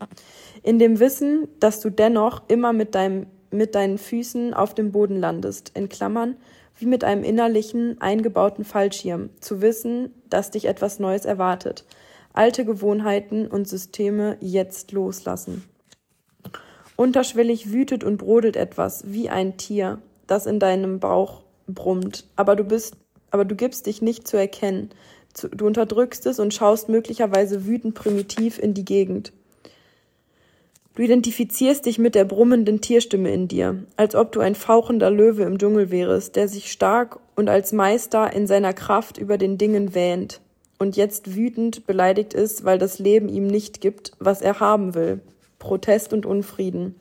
[0.62, 5.18] In dem Wissen, dass du dennoch immer mit deinem, mit deinen Füßen auf dem Boden
[5.18, 6.36] landest, in Klammern,
[6.78, 11.86] wie mit einem innerlichen, eingebauten Fallschirm, zu wissen, dass dich etwas Neues erwartet
[12.34, 15.64] alte Gewohnheiten und Systeme jetzt loslassen.
[16.96, 22.64] Unterschwellig wütet und brodelt etwas, wie ein Tier, das in deinem Bauch brummt, aber du
[22.64, 22.96] bist,
[23.32, 24.90] aber du gibst dich nicht zu erkennen.
[25.52, 29.34] Du unterdrückst es und schaust möglicherweise wütend primitiv in die Gegend.
[30.96, 35.42] Du identifizierst dich mit der brummenden Tierstimme in dir, als ob du ein fauchender Löwe
[35.42, 39.96] im Dschungel wärest, der sich stark und als Meister in seiner Kraft über den Dingen
[39.96, 40.40] wähnt
[40.78, 45.22] und jetzt wütend beleidigt ist, weil das Leben ihm nicht gibt, was er haben will.
[45.58, 46.96] Protest und Unfrieden.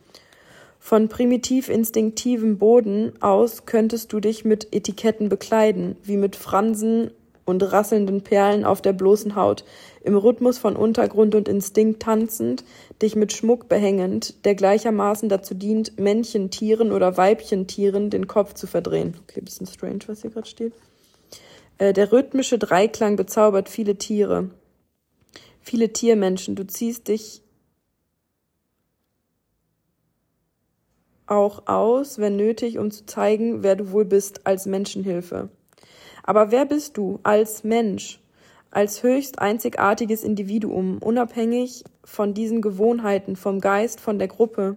[0.79, 7.11] Von primitiv instinktivem Boden aus könntest du dich mit Etiketten bekleiden, wie mit Fransen
[7.45, 9.65] und rasselnden Perlen auf der bloßen Haut,
[10.03, 12.65] im Rhythmus von Untergrund und Instinkt tanzend,
[13.01, 19.17] dich mit Schmuck behängend, der gleichermaßen dazu dient, Männchentieren oder Weibchentieren den Kopf zu verdrehen.
[19.23, 20.73] Okay, bisschen strange, was hier gerade steht.
[21.79, 24.51] Äh, der rhythmische Dreiklang bezaubert viele Tiere,
[25.61, 26.55] viele Tiermenschen.
[26.55, 27.43] Du ziehst dich
[31.27, 35.49] auch aus, wenn nötig, um zu zeigen, wer du wohl bist als Menschenhilfe.
[36.23, 38.21] Aber wer bist du als Mensch,
[38.71, 44.77] als höchst einzigartiges Individuum, unabhängig von diesen Gewohnheiten, vom Geist, von der Gruppe?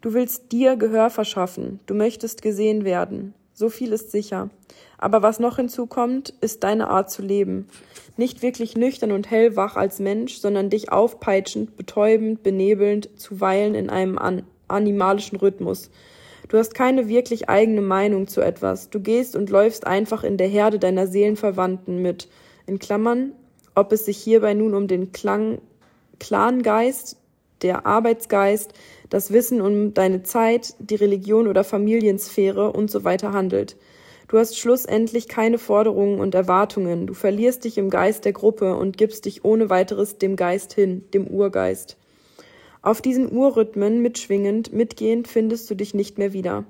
[0.00, 3.34] Du willst dir Gehör verschaffen, du möchtest gesehen werden.
[3.54, 4.50] So viel ist sicher.
[4.98, 7.68] Aber was noch hinzukommt, ist deine Art zu leben.
[8.16, 14.18] Nicht wirklich nüchtern und hellwach als Mensch, sondern dich aufpeitschend, betäubend, benebelnd, zuweilen in einem
[14.18, 15.90] an animalischen Rhythmus.
[16.54, 18.88] Du hast keine wirklich eigene Meinung zu etwas.
[18.88, 22.28] Du gehst und läufst einfach in der Herde deiner Seelenverwandten mit.
[22.68, 23.32] In Klammern,
[23.74, 25.58] ob es sich hierbei nun um den Klang,
[26.20, 27.16] Clangeist,
[27.62, 28.72] der Arbeitsgeist,
[29.10, 33.76] das Wissen um deine Zeit, die Religion oder Familiensphäre und so weiter handelt.
[34.28, 38.96] Du hast schlussendlich keine Forderungen und Erwartungen, du verlierst dich im Geist der Gruppe und
[38.96, 41.96] gibst dich ohne weiteres dem Geist hin, dem Urgeist.
[42.84, 46.64] Auf diesen Urrhythmen mitschwingend, mitgehend findest du dich nicht mehr wieder.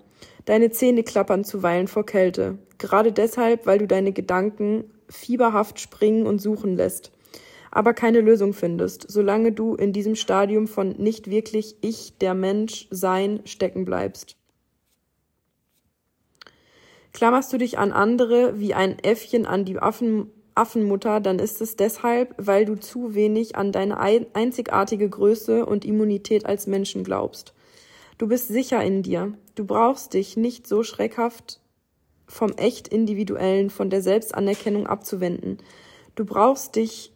[0.47, 6.41] Deine Zähne klappern zuweilen vor Kälte, gerade deshalb, weil du deine Gedanken fieberhaft springen und
[6.41, 7.13] suchen lässt
[7.75, 12.87] aber keine Lösung findest, solange du in diesem Stadium von nicht wirklich ich, der Mensch,
[12.91, 14.37] sein stecken bleibst.
[17.13, 21.77] Klammerst du dich an andere wie ein Äffchen an die Affen, Affenmutter, dann ist es
[21.77, 27.55] deshalb, weil du zu wenig an deine einzigartige Größe und Immunität als Menschen glaubst.
[28.19, 29.35] Du bist sicher in dir.
[29.55, 31.61] Du brauchst dich nicht so schreckhaft
[32.27, 35.59] vom echt Individuellen, von der Selbstanerkennung abzuwenden.
[36.15, 37.13] Du brauchst dich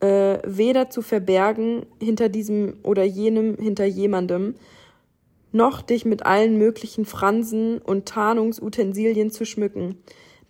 [0.00, 4.54] äh, weder zu verbergen hinter diesem oder jenem, hinter jemandem,
[5.52, 9.98] noch dich mit allen möglichen Fransen und Tarnungsutensilien zu schmücken.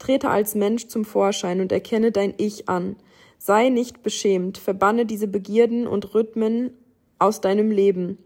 [0.01, 2.97] Trete als Mensch zum Vorschein und erkenne dein Ich an.
[3.39, 6.73] Sei nicht beschämt, verbanne diese Begierden und Rhythmen
[7.21, 8.19] aus deinem Leben.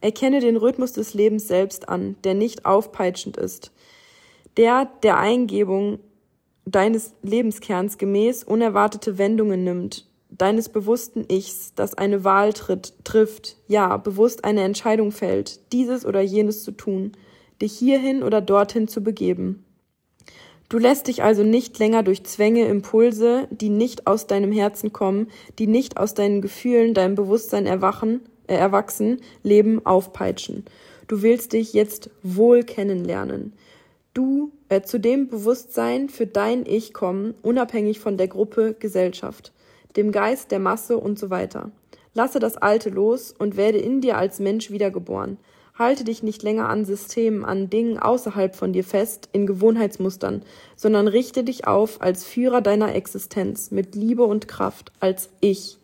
[0.00, 3.72] Erkenne den Rhythmus des Lebens selbst an, der nicht aufpeitschend ist.
[4.56, 5.98] Der der Eingebung
[6.64, 13.96] deines Lebenskerns gemäß unerwartete Wendungen nimmt, deines bewussten Ichs, das eine Wahl tritt, trifft, ja,
[13.96, 17.12] bewusst eine Entscheidung fällt, dieses oder jenes zu tun,
[17.60, 19.65] dich hierhin oder dorthin zu begeben.
[20.68, 25.28] Du lässt dich also nicht länger durch Zwänge, Impulse, die nicht aus deinem Herzen kommen,
[25.58, 30.64] die nicht aus deinen Gefühlen, deinem Bewusstsein erwachen, äh, erwachsen, leben, aufpeitschen.
[31.06, 33.52] Du willst dich jetzt wohl kennenlernen.
[34.12, 39.52] Du äh, zu dem Bewusstsein für dein Ich kommen, unabhängig von der Gruppe, Gesellschaft,
[39.96, 41.70] dem Geist, der Masse und so weiter.
[42.12, 45.36] Lasse das Alte los und werde in dir als Mensch wiedergeboren.
[45.78, 50.42] Halte dich nicht länger an Systemen, an Dingen außerhalb von dir fest, in Gewohnheitsmustern,
[50.74, 55.78] sondern richte dich auf als Führer deiner Existenz, mit Liebe und Kraft, als Ich,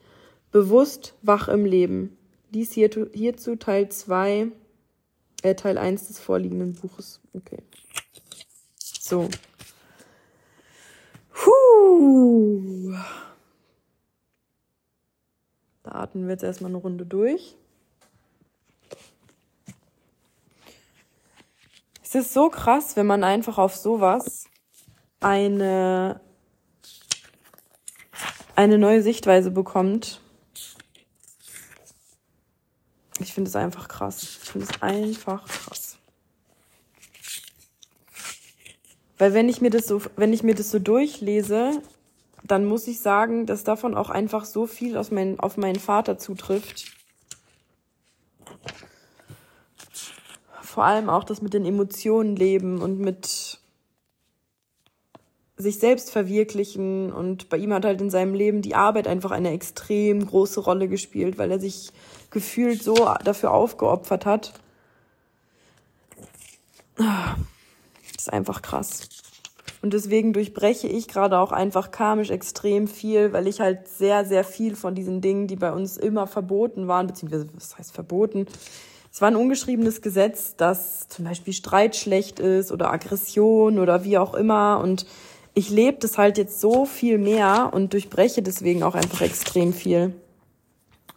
[0.50, 2.16] bewusst wach im Leben.
[2.55, 4.48] Dies hierzu, hierzu Teil 2,
[5.42, 7.20] äh, Teil 1 des vorliegenden Buches.
[7.35, 7.59] Okay.
[8.98, 9.28] So.
[11.33, 12.94] Puh.
[15.83, 17.57] Da atmen wir jetzt erstmal eine Runde durch.
[22.14, 24.44] Es ist so krass, wenn man einfach auf sowas
[25.20, 26.20] eine,
[28.55, 30.20] eine neue Sichtweise bekommt.
[33.18, 34.40] Ich finde es einfach krass.
[34.42, 35.96] Ich finde es einfach krass.
[39.16, 41.81] Weil wenn ich mir das so, wenn ich mir das so durchlese,
[42.44, 46.18] dann muss ich sagen, dass davon auch einfach so viel aus mein, auf meinen Vater
[46.18, 46.91] zutrifft.
[50.72, 53.58] Vor allem auch das mit den Emotionen leben und mit
[55.58, 57.12] sich selbst verwirklichen.
[57.12, 60.88] Und bei ihm hat halt in seinem Leben die Arbeit einfach eine extrem große Rolle
[60.88, 61.92] gespielt, weil er sich
[62.30, 64.54] gefühlt so dafür aufgeopfert hat.
[66.96, 67.37] Das
[68.16, 69.11] ist einfach krass.
[69.82, 74.44] Und deswegen durchbreche ich gerade auch einfach karmisch extrem viel, weil ich halt sehr, sehr
[74.44, 78.46] viel von diesen Dingen, die bei uns immer verboten waren, beziehungsweise was heißt verboten,
[79.12, 84.16] es war ein ungeschriebenes Gesetz, dass zum Beispiel Streit schlecht ist oder Aggression oder wie
[84.16, 84.81] auch immer.
[84.83, 85.05] Und
[85.53, 90.14] ich lebe das halt jetzt so viel mehr und durchbreche deswegen auch einfach extrem viel.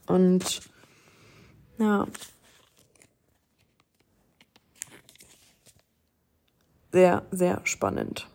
[0.08, 0.60] Und
[1.78, 2.06] ja.
[6.92, 8.28] Sehr, sehr spannend.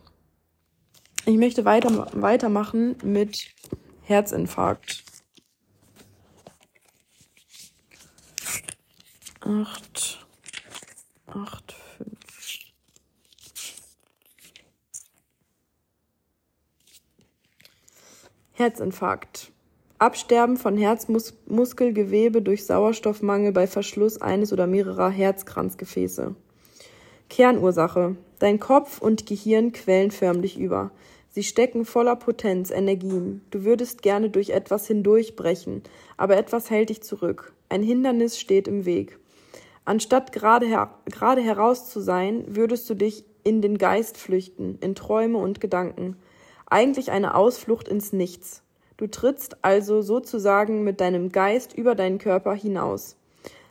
[1.26, 3.54] Ich möchte weiter, weitermachen mit
[4.04, 5.04] Herzinfarkt.
[9.40, 10.26] Acht,
[11.26, 12.10] acht, fünf.
[18.52, 19.52] Herzinfarkt.
[19.98, 26.34] Absterben von Herzmuskelgewebe durch Sauerstoffmangel bei Verschluss eines oder mehrerer Herzkranzgefäße.
[27.28, 28.16] Kernursache.
[28.38, 30.90] Dein Kopf und Gehirn quellen förmlich über.
[31.28, 33.42] Sie stecken voller Potenz, Energien.
[33.50, 35.82] Du würdest gerne durch etwas hindurchbrechen,
[36.16, 37.52] aber etwas hält dich zurück.
[37.68, 39.19] Ein Hindernis steht im Weg.
[39.90, 44.94] Anstatt gerade, her gerade heraus zu sein, würdest du dich in den Geist flüchten, in
[44.94, 46.16] Träume und Gedanken.
[46.66, 48.62] Eigentlich eine Ausflucht ins Nichts.
[48.98, 53.16] Du trittst also sozusagen mit deinem Geist über deinen Körper hinaus.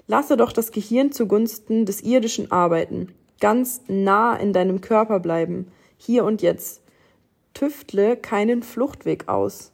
[0.08, 6.26] Lasse doch das Gehirn zugunsten des irdischen arbeiten, ganz nah in deinem Körper bleiben, hier
[6.26, 6.82] und jetzt.
[7.54, 9.72] Tüftle keinen Fluchtweg aus.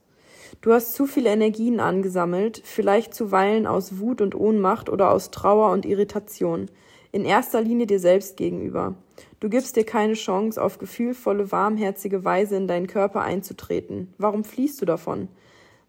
[0.66, 5.70] Du hast zu viele Energien angesammelt, vielleicht zuweilen aus Wut und Ohnmacht oder aus Trauer
[5.70, 6.72] und Irritation,
[7.12, 8.96] in erster Linie dir selbst gegenüber.
[9.40, 14.12] Du gibst dir keine Chance, auf gefühlvolle, warmherzige Weise in deinen Körper einzutreten.
[14.18, 15.28] Warum fliehst du davon?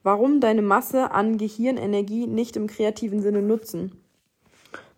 [0.02, 3.98] Warum deine Masse an Gehirnenergie nicht im kreativen Sinne nutzen?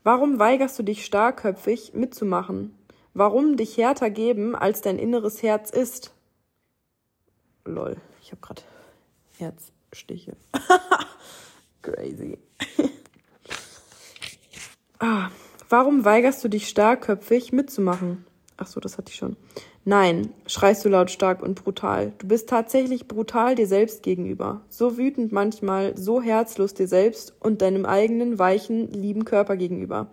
[0.03, 2.75] Warum weigerst du dich starkköpfig mitzumachen?
[3.14, 6.12] Warum dich härter geben, als dein inneres Herz ist?
[7.64, 8.62] Lol, ich habe gerade
[9.38, 10.37] Herzstiche.
[11.83, 12.38] Crazy.
[14.98, 15.31] ah,
[15.68, 18.24] warum weigerst du dich starkköpfig mitzumachen?
[18.57, 19.37] Ach so, das hatte ich schon.
[19.85, 22.12] Nein, schreist du lautstark und brutal.
[22.18, 24.61] Du bist tatsächlich brutal dir selbst gegenüber.
[24.68, 30.09] So wütend manchmal, so herzlos dir selbst und deinem eigenen, weichen, lieben Körper gegenüber.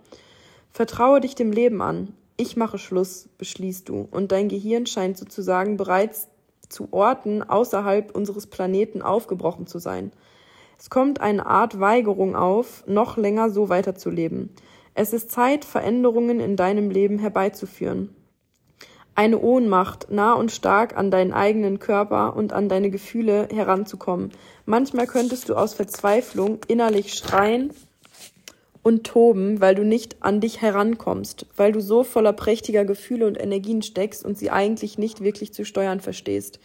[0.70, 2.14] Vertraue dich dem Leben an.
[2.38, 6.28] Ich mache Schluss, beschließt du, und dein Gehirn scheint sozusagen bereits
[6.68, 10.12] zu Orten außerhalb unseres Planeten aufgebrochen zu sein.
[10.78, 14.50] Es kommt eine Art Weigerung auf, noch länger so weiterzuleben.
[14.94, 18.14] Es ist Zeit, Veränderungen in deinem Leben herbeizuführen.
[19.14, 24.32] Eine Ohnmacht, nah und stark an deinen eigenen Körper und an deine Gefühle heranzukommen.
[24.66, 27.72] Manchmal könntest du aus Verzweiflung innerlich schreien
[28.86, 33.36] und toben, weil du nicht an dich herankommst, weil du so voller prächtiger Gefühle und
[33.36, 36.60] Energien steckst und sie eigentlich nicht wirklich zu steuern verstehst.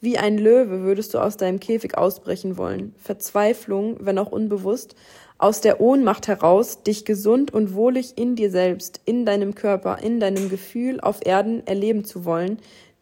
[0.00, 2.94] Wie ein Löwe würdest du aus deinem Käfig ausbrechen wollen.
[2.96, 4.94] Verzweiflung, wenn auch unbewusst,
[5.36, 10.20] aus der Ohnmacht heraus, dich gesund und wohlig in dir selbst, in deinem Körper, in
[10.20, 12.58] deinem Gefühl auf Erden erleben zu wollen,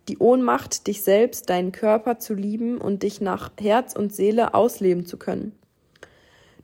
[0.08, 5.04] die Ohnmacht, dich selbst, deinen Körper zu lieben und dich nach Herz und Seele ausleben
[5.04, 5.52] zu können.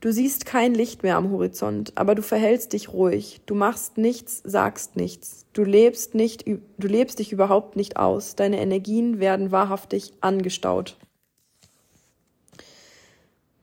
[0.03, 3.41] Du siehst kein Licht mehr am Horizont, aber du verhältst dich ruhig.
[3.47, 5.47] Du machst nichts, sagst nichts.
[5.53, 8.35] Du lebst nicht, du lebst dich überhaupt nicht aus.
[8.35, 10.97] Deine Energien werden wahrhaftig angestaut.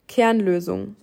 [0.08, 0.96] Kernlösung.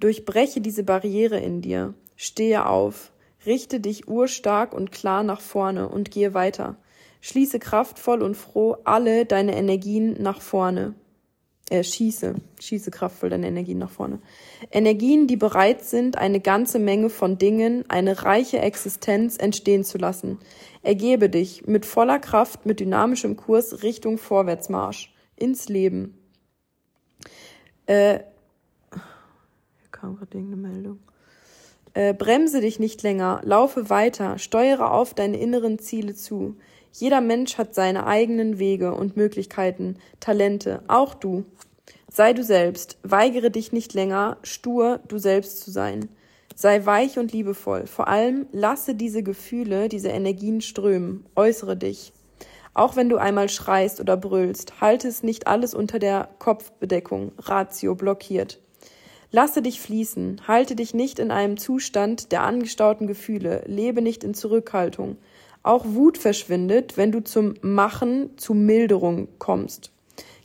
[0.00, 1.94] Durchbreche diese Barriere in dir.
[2.14, 3.10] Stehe auf.
[3.46, 6.76] Richte dich urstark und klar nach vorne und gehe weiter.
[7.22, 10.94] Schließe kraftvoll und froh alle deine Energien nach vorne
[11.70, 14.20] äh, schieße, schieße kraftvoll deine Energien nach vorne.
[14.70, 20.38] Energien, die bereit sind, eine ganze Menge von Dingen, eine reiche Existenz entstehen zu lassen.
[20.82, 26.18] Ergebe dich mit voller Kraft, mit dynamischem Kurs Richtung Vorwärtsmarsch, ins Leben.
[27.86, 28.20] Äh,
[28.90, 30.98] hier kam gerade irgendeine Meldung.
[31.94, 36.56] Äh, bremse dich nicht länger, laufe weiter, steuere auf deine inneren Ziele zu.
[36.92, 41.44] Jeder Mensch hat seine eigenen Wege und Möglichkeiten, Talente, auch du.
[42.10, 46.08] Sei du selbst, weigere dich nicht länger, stur du selbst zu sein.
[46.54, 47.86] Sei weich und liebevoll.
[47.86, 51.24] Vor allem lasse diese Gefühle, diese Energien strömen.
[51.36, 52.12] Äußere dich.
[52.74, 57.94] Auch wenn du einmal schreist oder brüllst, halte es nicht alles unter der Kopfbedeckung, Ratio
[57.94, 58.60] blockiert.
[59.30, 64.32] Lasse dich fließen, halte dich nicht in einem Zustand der angestauten Gefühle, lebe nicht in
[64.32, 65.18] Zurückhaltung.
[65.68, 69.92] Auch Wut verschwindet, wenn du zum Machen, zu Milderung kommst.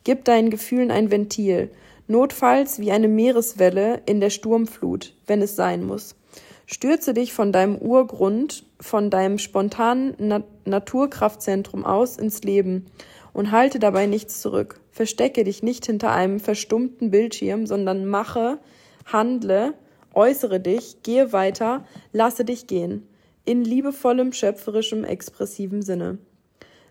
[0.03, 1.71] Gib deinen Gefühlen ein Ventil,
[2.09, 6.17] notfalls wie eine Meereswelle in der Sturmflut, wenn es sein muss.
[6.65, 12.87] Stürze dich von deinem Urgrund, von deinem spontanen Na Naturkraftzentrum aus ins Leben
[13.31, 14.81] und halte dabei nichts zurück.
[14.91, 18.59] Verstecke dich nicht hinter einem verstummten Bildschirm, sondern mache,
[19.05, 19.73] handle,
[20.13, 23.07] äußere dich, gehe weiter, lasse dich gehen
[23.45, 26.17] in liebevollem, schöpferischem, expressivem Sinne.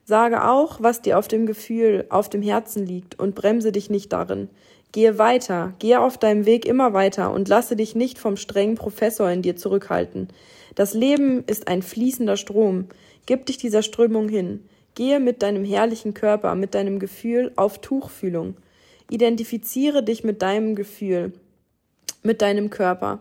[0.05, 4.13] Sage auch, was dir auf dem Gefühl, auf dem Herzen liegt und bremse dich nicht
[4.13, 4.49] darin.
[4.91, 9.31] Gehe weiter, gehe auf deinem Weg immer weiter und lasse dich nicht vom strengen Professor
[9.31, 10.29] in dir zurückhalten.
[10.75, 12.87] Das Leben ist ein fließender Strom.
[13.25, 14.65] Gib dich dieser Strömung hin.
[14.95, 18.57] Gehe mit deinem herrlichen Körper, mit deinem Gefühl auf Tuchfühlung.
[19.09, 21.33] Identifiziere dich mit deinem Gefühl,
[22.23, 23.21] mit deinem Körper.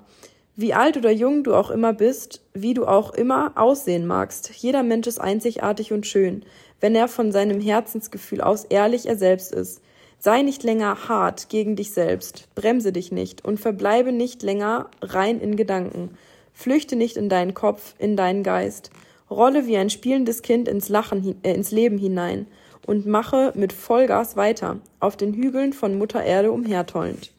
[0.61, 4.83] Wie alt oder jung du auch immer bist, wie du auch immer aussehen magst, jeder
[4.83, 6.45] Mensch ist einzigartig und schön,
[6.79, 9.81] wenn er von seinem Herzensgefühl aus ehrlich er selbst ist.
[10.19, 15.41] Sei nicht länger hart gegen dich selbst, bremse dich nicht und verbleibe nicht länger rein
[15.41, 16.11] in Gedanken.
[16.53, 18.91] Flüchte nicht in deinen Kopf, in deinen Geist.
[19.31, 22.45] Rolle wie ein spielendes Kind ins Lachen, äh, ins Leben hinein
[22.85, 27.31] und mache mit Vollgas weiter, auf den Hügeln von Mutter Erde umhertollend.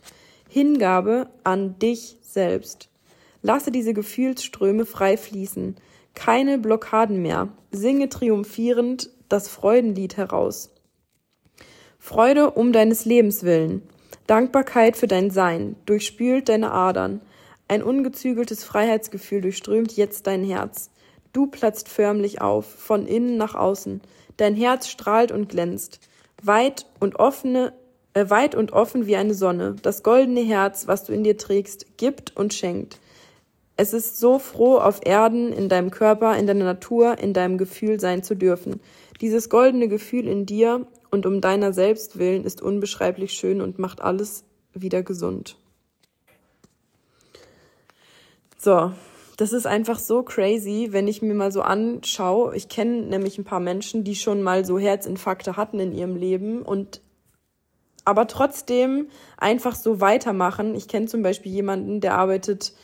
[0.48, 2.88] Hingabe an dich selbst.
[3.42, 5.76] Lasse diese Gefühlsströme frei fließen.
[6.14, 7.48] Keine Blockaden mehr.
[7.70, 10.70] Singe triumphierend das Freudenlied heraus.
[11.98, 13.82] Freude um deines Lebens willen.
[14.26, 17.20] Dankbarkeit für dein Sein durchspült deine Adern.
[17.68, 20.90] Ein ungezügeltes Freiheitsgefühl durchströmt jetzt dein Herz.
[21.32, 24.02] Du platzt förmlich auf, von innen nach außen.
[24.36, 26.00] Dein Herz strahlt und glänzt.
[26.42, 27.72] Weit und offene,
[28.14, 29.76] äh, weit und offen wie eine Sonne.
[29.82, 32.98] Das goldene Herz, was du in dir trägst, gibt und schenkt.
[33.82, 37.98] Es ist so froh, auf Erden, in deinem Körper, in deiner Natur, in deinem Gefühl
[37.98, 38.80] sein zu dürfen.
[39.20, 44.00] Dieses goldene Gefühl in dir und um deiner selbst willen ist unbeschreiblich schön und macht
[44.00, 45.56] alles wieder gesund.
[48.56, 48.92] So,
[49.36, 52.54] das ist einfach so crazy, wenn ich mir mal so anschaue.
[52.54, 56.62] Ich kenne nämlich ein paar Menschen, die schon mal so Herzinfarkte hatten in ihrem Leben
[56.62, 57.00] und
[58.04, 59.08] aber trotzdem
[59.38, 60.76] einfach so weitermachen.
[60.76, 62.74] Ich kenne zum Beispiel jemanden, der arbeitet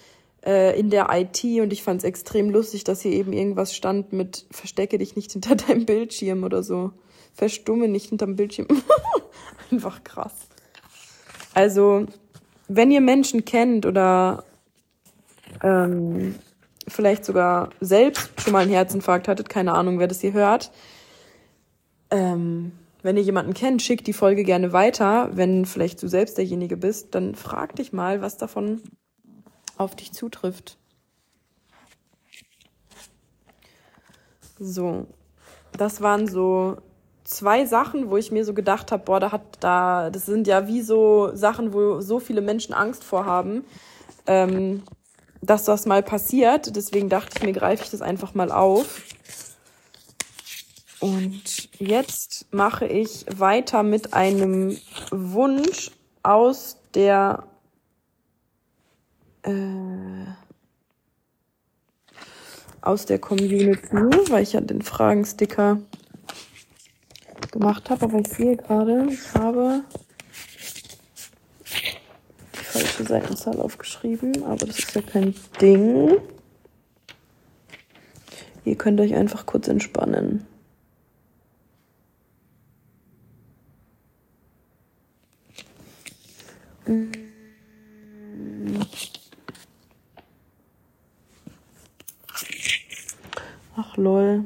[0.45, 4.13] äh, in der IT und ich fand es extrem lustig, dass hier eben irgendwas stand
[4.13, 6.93] mit verstecke dich nicht hinter deinem Bildschirm oder so.
[7.35, 8.67] Verstumme nicht hinterm Bildschirm.
[9.71, 10.49] Einfach krass.
[11.55, 12.07] Also,
[12.69, 14.45] wenn ihr Menschen kennt oder
[15.63, 16.35] ähm,
[16.87, 20.71] vielleicht sogar selbst schon mal einen Herzinfarkt hattet, keine Ahnung, wer das hier hört,
[22.11, 22.73] ähm,
[23.03, 25.31] wenn ihr jemanden kennt, schickt die Folge gerne weiter.
[25.33, 28.83] Wenn vielleicht du selbst derjenige bist, dann frag dich mal, was davon
[29.79, 30.77] auf dich zutrifft.
[34.59, 35.07] So,
[35.73, 36.79] das waren so
[37.25, 40.67] zwei Sachen, wo ich mir so gedacht habe, boah, da hat da, das sind ja
[40.67, 43.65] wie so Sachen, wo so viele Menschen Angst vor haben,
[44.27, 44.83] ähm,
[45.41, 46.75] dass das mal passiert.
[46.75, 49.03] Deswegen dachte ich mir, greife ich das einfach mal auf.
[51.01, 54.77] Und jetzt mache ich weiter mit einem
[55.11, 55.93] Wunsch
[56.25, 57.45] aus der
[59.43, 60.27] äh,
[62.81, 63.83] aus der Community,
[64.31, 65.79] weil ich ja den Fragensticker
[67.51, 69.83] gemacht habe, aber ich sehe gerade, ich habe
[72.55, 76.17] die falsche Seitenzahl aufgeschrieben, aber das ist ja kein Ding.
[78.65, 80.47] Ihr könnt euch einfach kurz entspannen.
[86.87, 87.28] Ach
[93.99, 94.45] lol.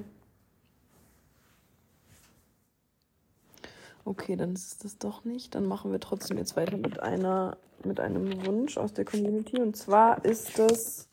[4.04, 5.54] Okay, dann ist es das doch nicht.
[5.54, 9.60] Dann machen wir trotzdem jetzt weiter mit einer, mit einem Wunsch aus der Community.
[9.60, 11.08] Und zwar ist es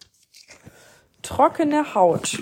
[1.21, 2.41] trockene Haut.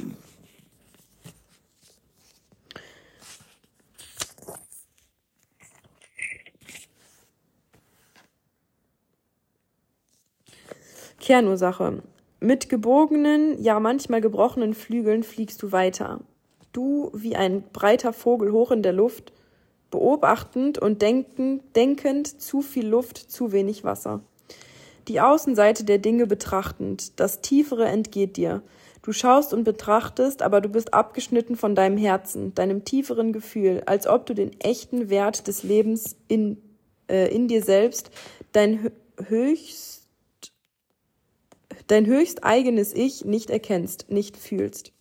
[11.20, 12.02] Kernursache.
[12.40, 16.20] Mit gebogenen, ja manchmal gebrochenen Flügeln fliegst du weiter.
[16.72, 19.34] Du wie ein breiter Vogel hoch in der Luft,
[19.90, 24.22] beobachtend und denkend, denkend zu viel Luft, zu wenig Wasser.
[25.08, 28.62] Die Außenseite der Dinge betrachtend, das Tiefere entgeht dir.
[29.02, 34.06] Du schaust und betrachtest, aber du bist abgeschnitten von deinem Herzen, deinem tieferen Gefühl, als
[34.06, 36.62] ob du den echten Wert des Lebens in,
[37.10, 38.12] äh, in dir selbst,
[38.52, 38.92] dein
[39.28, 39.97] höchst
[41.88, 44.94] dein höchst eigenes Ich nicht erkennst, nicht fühlst.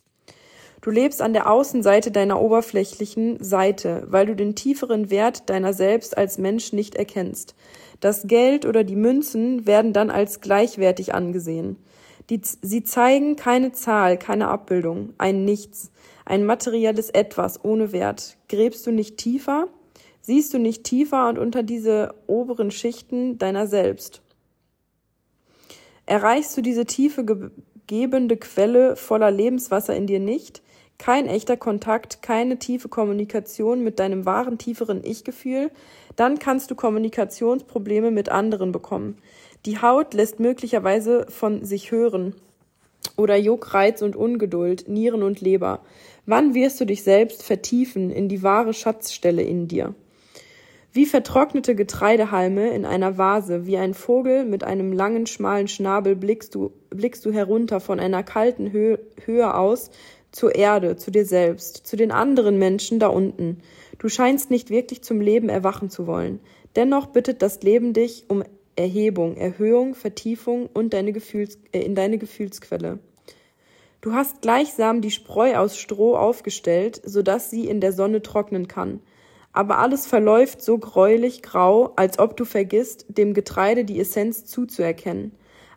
[0.81, 6.17] Du lebst an der Außenseite deiner oberflächlichen Seite, weil du den tieferen Wert deiner selbst
[6.17, 7.55] als Mensch nicht erkennst.
[7.99, 11.77] Das Geld oder die Münzen werden dann als gleichwertig angesehen.
[12.29, 15.91] Die, sie zeigen keine Zahl, keine Abbildung, ein Nichts,
[16.25, 18.37] ein materielles Etwas ohne Wert.
[18.47, 19.67] Gräbst du nicht tiefer?
[20.21, 24.21] Siehst du nicht tiefer und unter diese oberen Schichten deiner selbst?
[26.07, 27.25] Erreichst du diese tiefe
[27.85, 30.63] gebende Quelle voller Lebenswasser in dir nicht,
[30.97, 35.69] kein echter Kontakt, keine tiefe Kommunikation mit deinem wahren tieferen Ich-Gefühl,
[36.15, 39.17] dann kannst du Kommunikationsprobleme mit anderen bekommen.
[39.65, 42.33] Die Haut lässt möglicherweise von sich hören.
[43.17, 45.81] Oder Juckreiz und Ungeduld, Nieren und Leber.
[46.25, 49.93] Wann wirst du dich selbst vertiefen in die wahre Schatzstelle in dir?
[50.97, 56.55] Wie vertrocknete Getreidehalme in einer Vase, wie ein Vogel mit einem langen, schmalen Schnabel blickst
[56.55, 59.91] du, blickst du herunter von einer kalten Höhe, Höhe aus
[60.31, 63.59] zur Erde, zu dir selbst, zu den anderen Menschen da unten.
[63.99, 66.39] Du scheinst nicht wirklich zum Leben erwachen zu wollen.
[66.75, 68.43] Dennoch bittet das Leben dich um
[68.75, 72.97] Erhebung, Erhöhung, Vertiefung und deine Gefühls, äh, in deine Gefühlsquelle.
[74.01, 78.67] Du hast gleichsam die Spreu aus Stroh aufgestellt, so dass sie in der Sonne trocknen
[78.67, 78.99] kann
[79.57, 85.31] aber alles verläuft so gräulich grau, als ob du vergisst, dem Getreide die Essenz zuzuerkennen,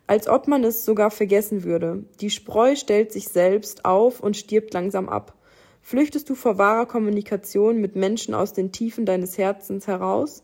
[0.06, 2.04] als ob man es sogar vergessen würde.
[2.20, 5.34] Die Spreu stellt sich selbst auf und stirbt langsam ab.
[5.80, 10.42] Flüchtest du vor wahrer Kommunikation mit Menschen aus den Tiefen deines Herzens heraus?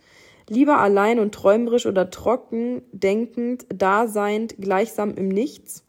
[0.49, 5.84] Lieber allein und träumerisch oder trocken, denkend, daseind, gleichsam im Nichts?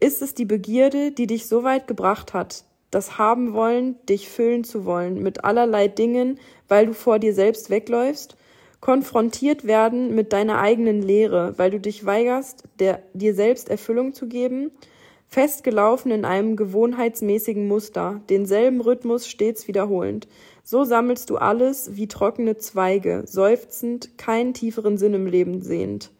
[0.00, 4.64] Ist es die Begierde, die dich so weit gebracht hat, das haben wollen, dich füllen
[4.64, 6.38] zu wollen mit allerlei Dingen,
[6.68, 8.36] weil du vor dir selbst wegläufst,
[8.80, 14.28] konfrontiert werden mit deiner eigenen Lehre, weil du dich weigerst, der, dir selbst Erfüllung zu
[14.28, 14.70] geben,
[15.26, 20.28] festgelaufen in einem gewohnheitsmäßigen Muster, denselben Rhythmus stets wiederholend.
[20.62, 26.10] So sammelst du alles wie trockene Zweige, seufzend, keinen tieferen Sinn im Leben sehend.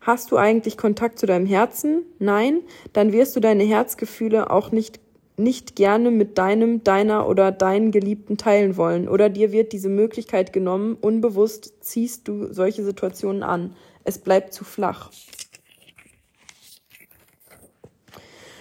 [0.00, 2.02] Hast du eigentlich Kontakt zu deinem Herzen?
[2.18, 2.60] Nein?
[2.92, 5.00] Dann wirst du deine Herzgefühle auch nicht
[5.36, 10.52] nicht gerne mit deinem, deiner oder deinen Geliebten teilen wollen oder dir wird diese Möglichkeit
[10.52, 13.76] genommen, unbewusst ziehst du solche Situationen an.
[14.04, 15.10] Es bleibt zu flach.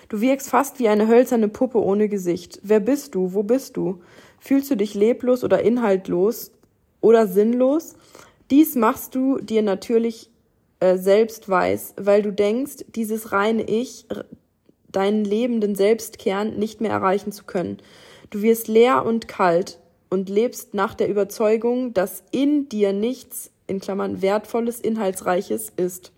[0.10, 2.60] Du wirkst fast wie eine hölzerne Puppe ohne Gesicht.
[2.64, 3.34] Wer bist du?
[3.34, 4.02] Wo bist du?
[4.40, 6.52] Fühlst du dich leblos oder inhaltlos
[7.02, 7.96] oder sinnlos?
[8.52, 10.30] Dies machst du dir natürlich
[10.80, 14.06] äh, selbst weiß, weil du denkst, dieses reine Ich,
[14.96, 17.78] deinen lebenden Selbstkern nicht mehr erreichen zu können.
[18.30, 19.80] Du wirst leer und kalt
[20.10, 26.12] und lebst nach der Überzeugung, dass in dir nichts, in Klammern wertvolles, inhaltsreiches ist.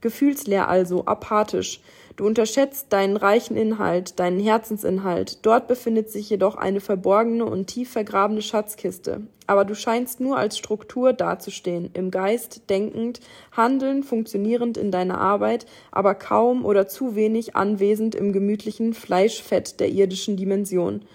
[0.00, 1.80] Gefühlsleer also, apathisch,
[2.20, 5.38] Du unterschätzt deinen reichen Inhalt, deinen Herzensinhalt.
[5.40, 9.22] Dort befindet sich jedoch eine verborgene und tief vergrabene Schatzkiste.
[9.46, 13.20] Aber du scheinst nur als Struktur dazustehen, im Geist denkend,
[13.52, 19.88] handelnd, funktionierend in deiner Arbeit, aber kaum oder zu wenig anwesend im gemütlichen Fleischfett der
[19.88, 21.06] irdischen Dimension.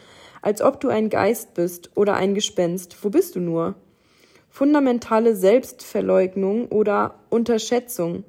[0.42, 2.98] Als ob du ein Geist bist oder ein Gespenst.
[3.04, 3.76] Wo bist du nur?
[4.50, 8.24] Fundamentale Selbstverleugnung oder Unterschätzung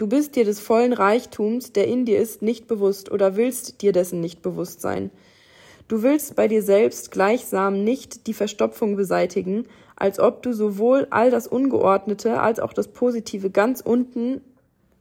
[0.00, 3.92] Du bist dir des vollen Reichtums, der in dir ist, nicht bewusst oder willst dir
[3.92, 5.10] dessen nicht bewusst sein.
[5.88, 11.30] Du willst bei dir selbst gleichsam nicht die Verstopfung beseitigen, als ob du sowohl all
[11.30, 14.40] das Ungeordnete als auch das Positive ganz unten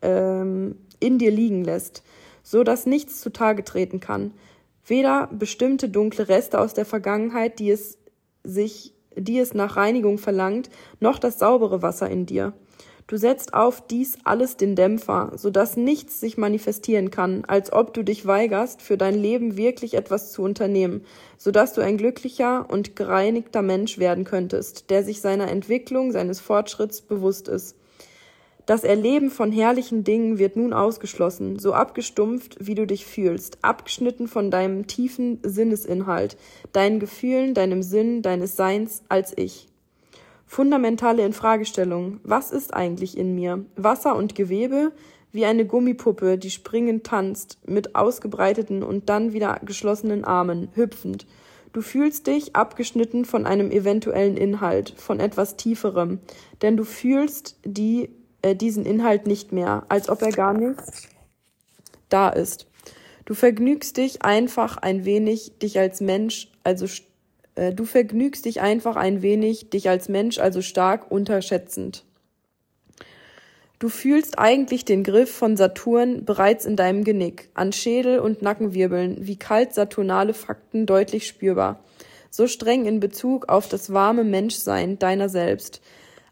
[0.01, 2.03] ähm, in dir liegen lässt,
[2.43, 4.33] so dass nichts zutage treten kann,
[4.85, 7.97] weder bestimmte dunkle Reste aus der Vergangenheit, die es
[8.43, 10.69] sich, die es nach Reinigung verlangt,
[10.99, 12.51] noch das saubere Wasser in dir.
[13.09, 17.91] Du setzt auf dies alles den Dämpfer, so dass nichts sich manifestieren kann, als ob
[17.95, 21.03] du dich weigerst, für dein Leben wirklich etwas zu unternehmen,
[21.35, 26.39] so dass du ein glücklicher und gereinigter Mensch werden könntest, der sich seiner Entwicklung, seines
[26.39, 27.75] Fortschritts bewusst ist.
[28.67, 34.27] Das Erleben von herrlichen Dingen wird nun ausgeschlossen, so abgestumpft, wie du dich fühlst, abgeschnitten
[34.27, 36.37] von deinem tiefen Sinnesinhalt,
[36.73, 39.68] deinen Gefühlen, deinem Sinn, deines Seins als ich.
[40.49, 42.21] Fundamentale Infragestellung.
[42.23, 43.65] Was ist eigentlich in mir?
[43.75, 44.91] Wasser und Gewebe,
[45.31, 51.27] wie eine Gummipuppe, die springend tanzt, mit ausgebreiteten und dann wieder geschlossenen Armen, hüpfend.
[51.71, 56.17] Du fühlst dich abgeschnitten von einem eventuellen Inhalt, von etwas Tieferem,
[56.63, 58.09] denn du fühlst die,
[58.41, 60.81] äh, diesen Inhalt nicht mehr, als ob er gar nicht
[62.09, 62.65] da ist.
[63.25, 66.87] Du vergnügst dich einfach ein wenig, dich als Mensch, also
[67.73, 72.05] du vergnügst dich einfach ein wenig, dich als Mensch also stark unterschätzend.
[73.79, 79.25] Du fühlst eigentlich den Griff von Saturn bereits in deinem Genick, an Schädel und Nackenwirbeln,
[79.25, 81.79] wie kalt saturnale Fakten deutlich spürbar,
[82.29, 85.81] so streng in Bezug auf das warme Menschsein deiner selbst,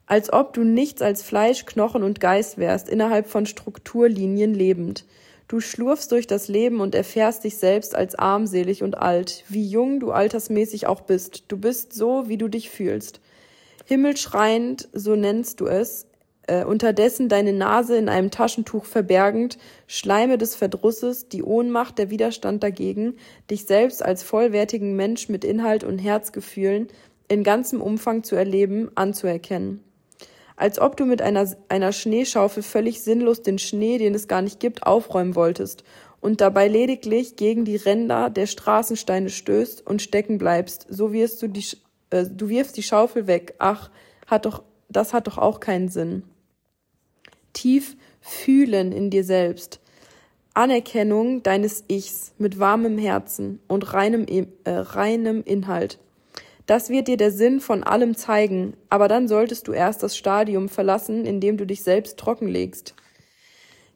[0.08, 5.06] als ob du nichts als Fleisch, Knochen und Geist wärst, innerhalb von Strukturlinien lebend.
[5.48, 10.02] Du schlurfst durch das Leben und erfährst dich selbst als armselig und alt, wie jung
[10.02, 11.46] du altersmäßig auch bist.
[11.48, 13.22] Du bist so, wie du dich fühlst.
[13.86, 16.06] Himmelschreiend, so nennst du es,
[16.48, 22.62] äh, unterdessen deine Nase in einem Taschentuch verbergend, Schleime des Verdrusses, die Ohnmacht, der Widerstand
[22.62, 23.16] dagegen,
[23.50, 26.90] dich selbst als vollwertigen Mensch mit Inhalt und Herzgefühlen
[27.30, 29.87] in ganzem Umfang zu erleben, anzuerkennen
[30.58, 34.60] als ob du mit einer, einer Schneeschaufel völlig sinnlos den Schnee, den es gar nicht
[34.60, 35.84] gibt, aufräumen wolltest
[36.20, 41.48] und dabei lediglich gegen die Ränder der Straßensteine stößt und stecken bleibst, so wirst du
[41.48, 41.66] die,
[42.10, 43.54] äh, du wirfst die Schaufel weg.
[43.60, 43.90] Ach,
[44.26, 46.24] hat doch, das hat doch auch keinen Sinn.
[47.54, 49.80] Tief fühlen in dir selbst.
[50.54, 54.26] Anerkennung deines Ichs mit warmem Herzen und reinem,
[54.64, 56.00] äh, reinem Inhalt.
[56.68, 60.68] Das wird dir der Sinn von allem zeigen, aber dann solltest du erst das Stadium
[60.68, 62.94] verlassen, in dem du dich selbst trockenlegst.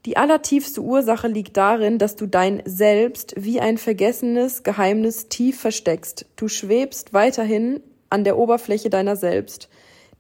[0.06, 6.26] Die allertiefste Ursache liegt darin, dass du dein Selbst wie ein vergessenes Geheimnis tief versteckst.
[6.38, 9.70] Du schwebst weiterhin an der Oberfläche deiner selbst.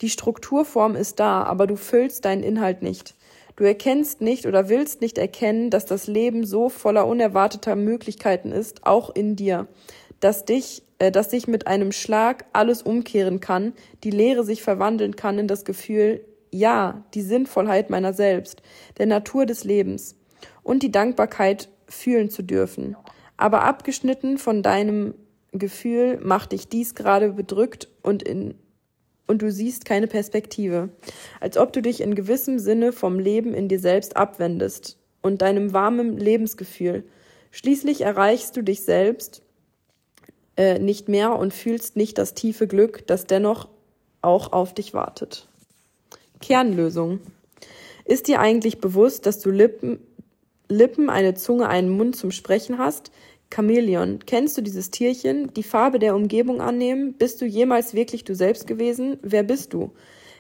[0.01, 3.15] Die Strukturform ist da, aber du füllst deinen Inhalt nicht.
[3.55, 8.85] Du erkennst nicht oder willst nicht erkennen, dass das Leben so voller unerwarteter Möglichkeiten ist,
[8.85, 9.67] auch in dir,
[10.19, 13.73] dass dich dass sich mit einem Schlag alles umkehren kann,
[14.03, 18.61] die Leere sich verwandeln kann in das Gefühl, ja, die Sinnvollheit meiner selbst,
[18.97, 20.17] der Natur des Lebens
[20.63, 22.95] und die Dankbarkeit fühlen zu dürfen.
[23.37, 25.15] Aber abgeschnitten von deinem
[25.53, 28.55] Gefühl macht dich dies gerade bedrückt und in
[29.27, 30.89] und du siehst keine Perspektive,
[31.39, 35.71] als ob du dich in gewissem Sinne vom Leben in dir selbst abwendest und deinem
[35.71, 37.05] warmen Lebensgefühl.
[37.49, 39.41] Schließlich erreichst du dich selbst
[40.57, 43.67] äh, nicht mehr und fühlst nicht das tiefe Glück, das dennoch
[44.21, 45.47] auch auf dich wartet.
[46.41, 47.19] Kernlösung.
[48.05, 49.99] Ist dir eigentlich bewusst, dass du Lippen,
[50.67, 53.11] Lippen, eine Zunge, einen Mund zum Sprechen hast?
[53.53, 54.19] Chamäleon.
[54.25, 55.53] Kennst du dieses Tierchen?
[55.53, 57.13] Die Farbe der Umgebung annehmen?
[57.13, 59.17] Bist du jemals wirklich du selbst gewesen?
[59.21, 59.91] Wer bist du?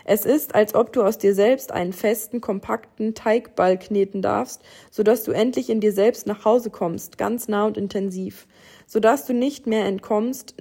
[0.05, 5.03] Es ist, als ob du aus dir selbst einen festen, kompakten Teigball kneten darfst, so
[5.03, 8.47] dass du endlich in dir selbst nach Hause kommst, ganz nah und intensiv
[8.91, 10.53] sodass du nicht mehr entkommst,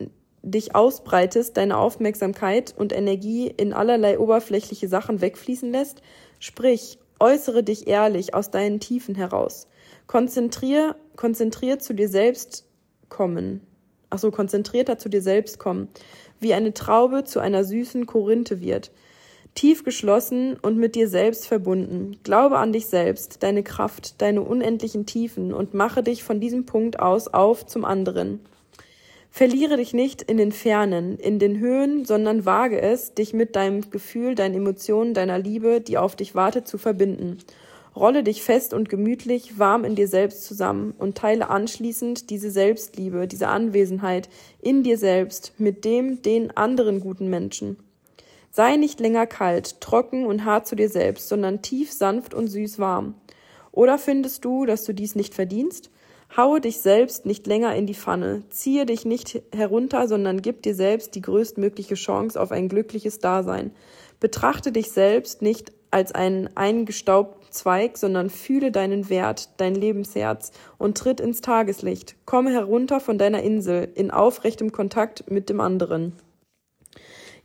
[0.42, 6.00] dich ausbreitest, deine Aufmerksamkeit und Energie in allerlei oberflächliche Sachen wegfließen lässt?
[6.38, 9.66] Sprich, äußere dich ehrlich aus deinen Tiefen heraus.
[10.06, 12.68] Konzentrier, konzentriert zu dir selbst
[13.08, 13.66] kommen.
[14.10, 15.88] Ach so, konzentrierter zu dir selbst kommen.
[16.38, 18.92] Wie eine Traube zu einer süßen Korinthe wird
[19.54, 22.18] tief geschlossen und mit dir selbst verbunden.
[22.22, 27.00] Glaube an dich selbst, deine Kraft, deine unendlichen Tiefen und mache dich von diesem Punkt
[27.00, 28.40] aus auf zum anderen.
[29.32, 33.90] Verliere dich nicht in den Fernen, in den Höhen, sondern wage es, dich mit deinem
[33.90, 37.38] Gefühl, deinen Emotionen, deiner Liebe, die auf dich wartet, zu verbinden.
[37.94, 43.26] Rolle dich fest und gemütlich, warm in dir selbst zusammen und teile anschließend diese Selbstliebe,
[43.26, 44.28] diese Anwesenheit
[44.60, 47.76] in dir selbst mit dem, den anderen guten Menschen.
[48.50, 52.78] Sei nicht länger kalt, trocken und hart zu dir selbst, sondern tief sanft und süß
[52.78, 53.14] warm.
[53.72, 55.90] Oder findest du, dass du dies nicht verdienst?
[56.36, 58.42] Haue dich selbst nicht länger in die Pfanne.
[58.50, 63.72] Ziehe dich nicht herunter, sondern gib dir selbst die größtmögliche Chance auf ein glückliches Dasein.
[64.20, 70.96] Betrachte dich selbst nicht als einen eingestaubten Zweig, sondern fühle deinen Wert, dein Lebensherz und
[70.96, 72.14] tritt ins Tageslicht.
[72.26, 76.14] Komme herunter von deiner Insel in aufrechtem Kontakt mit dem anderen.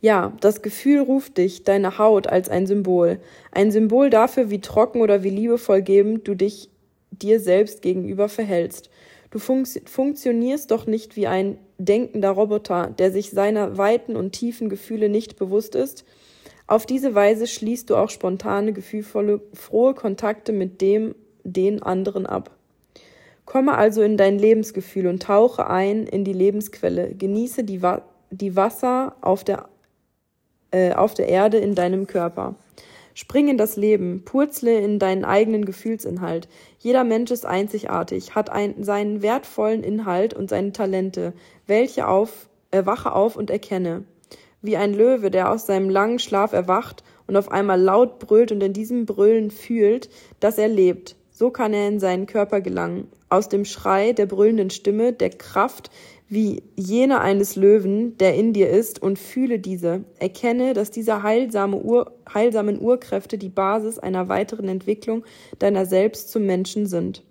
[0.05, 3.17] Ja, das Gefühl ruft dich, deine Haut als ein Symbol.
[3.51, 6.69] Ein Symbol dafür, wie trocken oder wie liebevoll gebend du dich
[7.09, 8.91] dir selbst gegenüber verhältst.
[9.31, 14.69] Du funks funktionierst doch nicht wie ein denkender Roboter, der sich seiner weiten und tiefen
[14.69, 16.05] Gefühle nicht bewusst ist.
[16.67, 22.51] Auf diese Weise schließt du auch spontane, gefühlvolle, frohe Kontakte mit dem, den anderen ab.
[23.45, 27.15] Komme also in dein Lebensgefühl und tauche ein in die Lebensquelle.
[27.15, 29.69] Genieße die, Wa die Wasser auf der,
[30.75, 32.55] äh, auf der Erde in deinem Körper.
[33.13, 36.49] Spring in das Leben, purzle in deinen eigenen Gefühlsinhalt.
[36.79, 41.31] Jeder Mensch ist einzigartig, hat ein, seinen wertvollen Inhalt und seine Talente,
[41.65, 44.03] welche auf, erwache auf und erkenne.
[44.61, 48.61] Wie ein Löwe, der aus seinem langen Schlaf erwacht und auf einmal laut brüllt und
[48.61, 50.09] in diesem Brüllen fühlt,
[50.41, 51.15] dass er lebt.
[51.31, 53.07] So kann er in seinen Körper gelangen.
[53.29, 55.89] Aus dem Schrei der brüllenden Stimme, der Kraft,
[56.27, 60.03] wie jene eines Löwen, der in dir ist, und fühle diese.
[60.17, 65.23] Erkenne, dass diese heilsame Ur heilsamen Urkräfte die Basis einer weiteren Entwicklung
[65.59, 67.23] deiner selbst zum Menschen sind.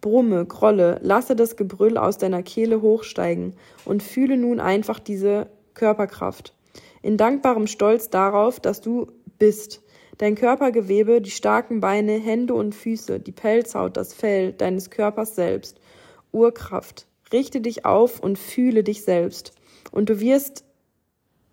[0.00, 6.54] Brumme, grolle, lasse das Gebrüll aus deiner Kehle hochsteigen und fühle nun einfach diese Körperkraft.
[7.02, 9.06] In dankbarem Stolz darauf, dass du
[9.38, 9.80] bist.
[10.18, 15.80] Dein Körpergewebe, die starken Beine, Hände und Füße, die Pelzhaut, das Fell deines Körpers selbst.
[16.32, 19.52] Urkraft, Richte dich auf und fühle dich selbst.
[19.90, 20.64] Und du wirst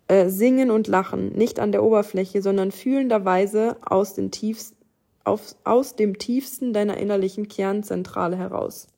[0.08, 4.76] äh, singen und lachen, nicht an der Oberfläche, sondern fühlenderweise aus, den tiefsten,
[5.24, 8.88] auf, aus dem tiefsten deiner innerlichen Kernzentrale heraus.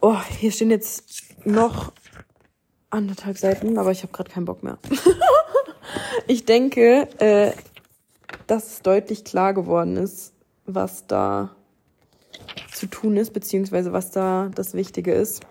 [0.00, 1.04] Oh, hier stehen jetzt
[1.44, 1.92] noch
[2.90, 4.78] anderthalb Seiten, aber ich habe gerade keinen Bock mehr.
[6.26, 7.52] ich denke, äh,
[8.46, 10.34] dass es deutlich klar geworden ist,
[10.66, 11.54] was da
[12.72, 15.42] zu tun ist, beziehungsweise was da das Wichtige ist.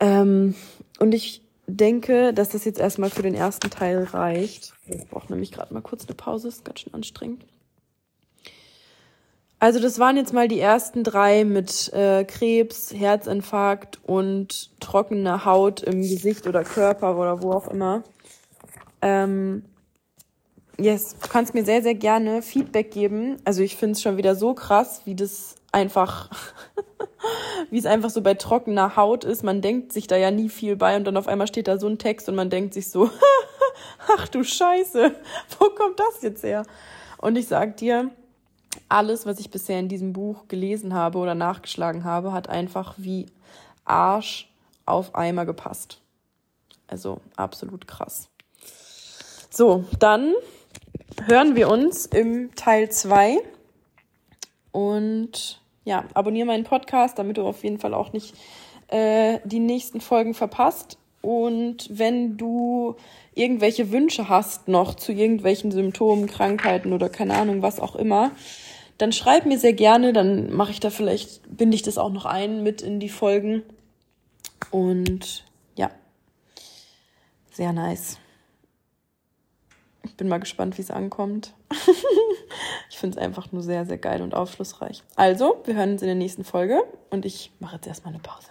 [0.00, 0.54] Ähm,
[0.98, 4.74] und ich denke, dass das jetzt erstmal für den ersten Teil reicht.
[4.86, 7.44] Ich brauche nämlich gerade mal kurz eine Pause, ist ganz schön anstrengend.
[9.58, 15.82] Also das waren jetzt mal die ersten drei mit äh, Krebs, Herzinfarkt und trockener Haut
[15.82, 18.02] im Gesicht oder Körper oder wo auch immer.
[19.00, 19.64] Ähm,
[20.78, 23.38] yes, du kannst mir sehr, sehr gerne Feedback geben.
[23.44, 26.30] Also ich finde es schon wieder so krass, wie das einfach,
[27.70, 29.44] wie es einfach so bei trockener Haut ist.
[29.44, 31.86] Man denkt sich da ja nie viel bei und dann auf einmal steht da so
[31.86, 33.10] ein Text und man denkt sich so,
[34.16, 35.14] ach du Scheiße,
[35.58, 36.64] wo kommt das jetzt her?
[37.18, 38.10] Und ich sag dir,
[38.88, 43.26] alles, was ich bisher in diesem Buch gelesen habe oder nachgeschlagen habe, hat einfach wie
[43.84, 44.50] Arsch
[44.86, 46.00] auf Eimer gepasst.
[46.88, 48.28] Also absolut krass.
[49.50, 50.34] So, dann
[51.26, 53.38] hören wir uns im Teil 2
[54.70, 58.34] und ja, abonniere meinen Podcast, damit du auf jeden Fall auch nicht
[58.88, 60.98] äh, die nächsten Folgen verpasst.
[61.22, 62.96] Und wenn du
[63.34, 68.32] irgendwelche Wünsche hast noch zu irgendwelchen Symptomen, Krankheiten oder keine Ahnung, was auch immer,
[68.98, 72.24] dann schreib mir sehr gerne, dann mache ich da vielleicht, binde ich das auch noch
[72.24, 73.62] ein mit in die Folgen.
[74.72, 75.44] Und
[75.76, 75.90] ja,
[77.52, 78.18] sehr nice.
[80.02, 81.52] Ich bin mal gespannt, wie es ankommt.
[82.90, 85.02] ich finde es einfach nur sehr, sehr geil und aufschlussreich.
[85.16, 88.48] Also, wir hören uns in der nächsten Folge und ich mache jetzt erstmal eine Pause.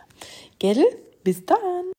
[0.59, 0.84] Gell?
[1.24, 1.91] Bis dann!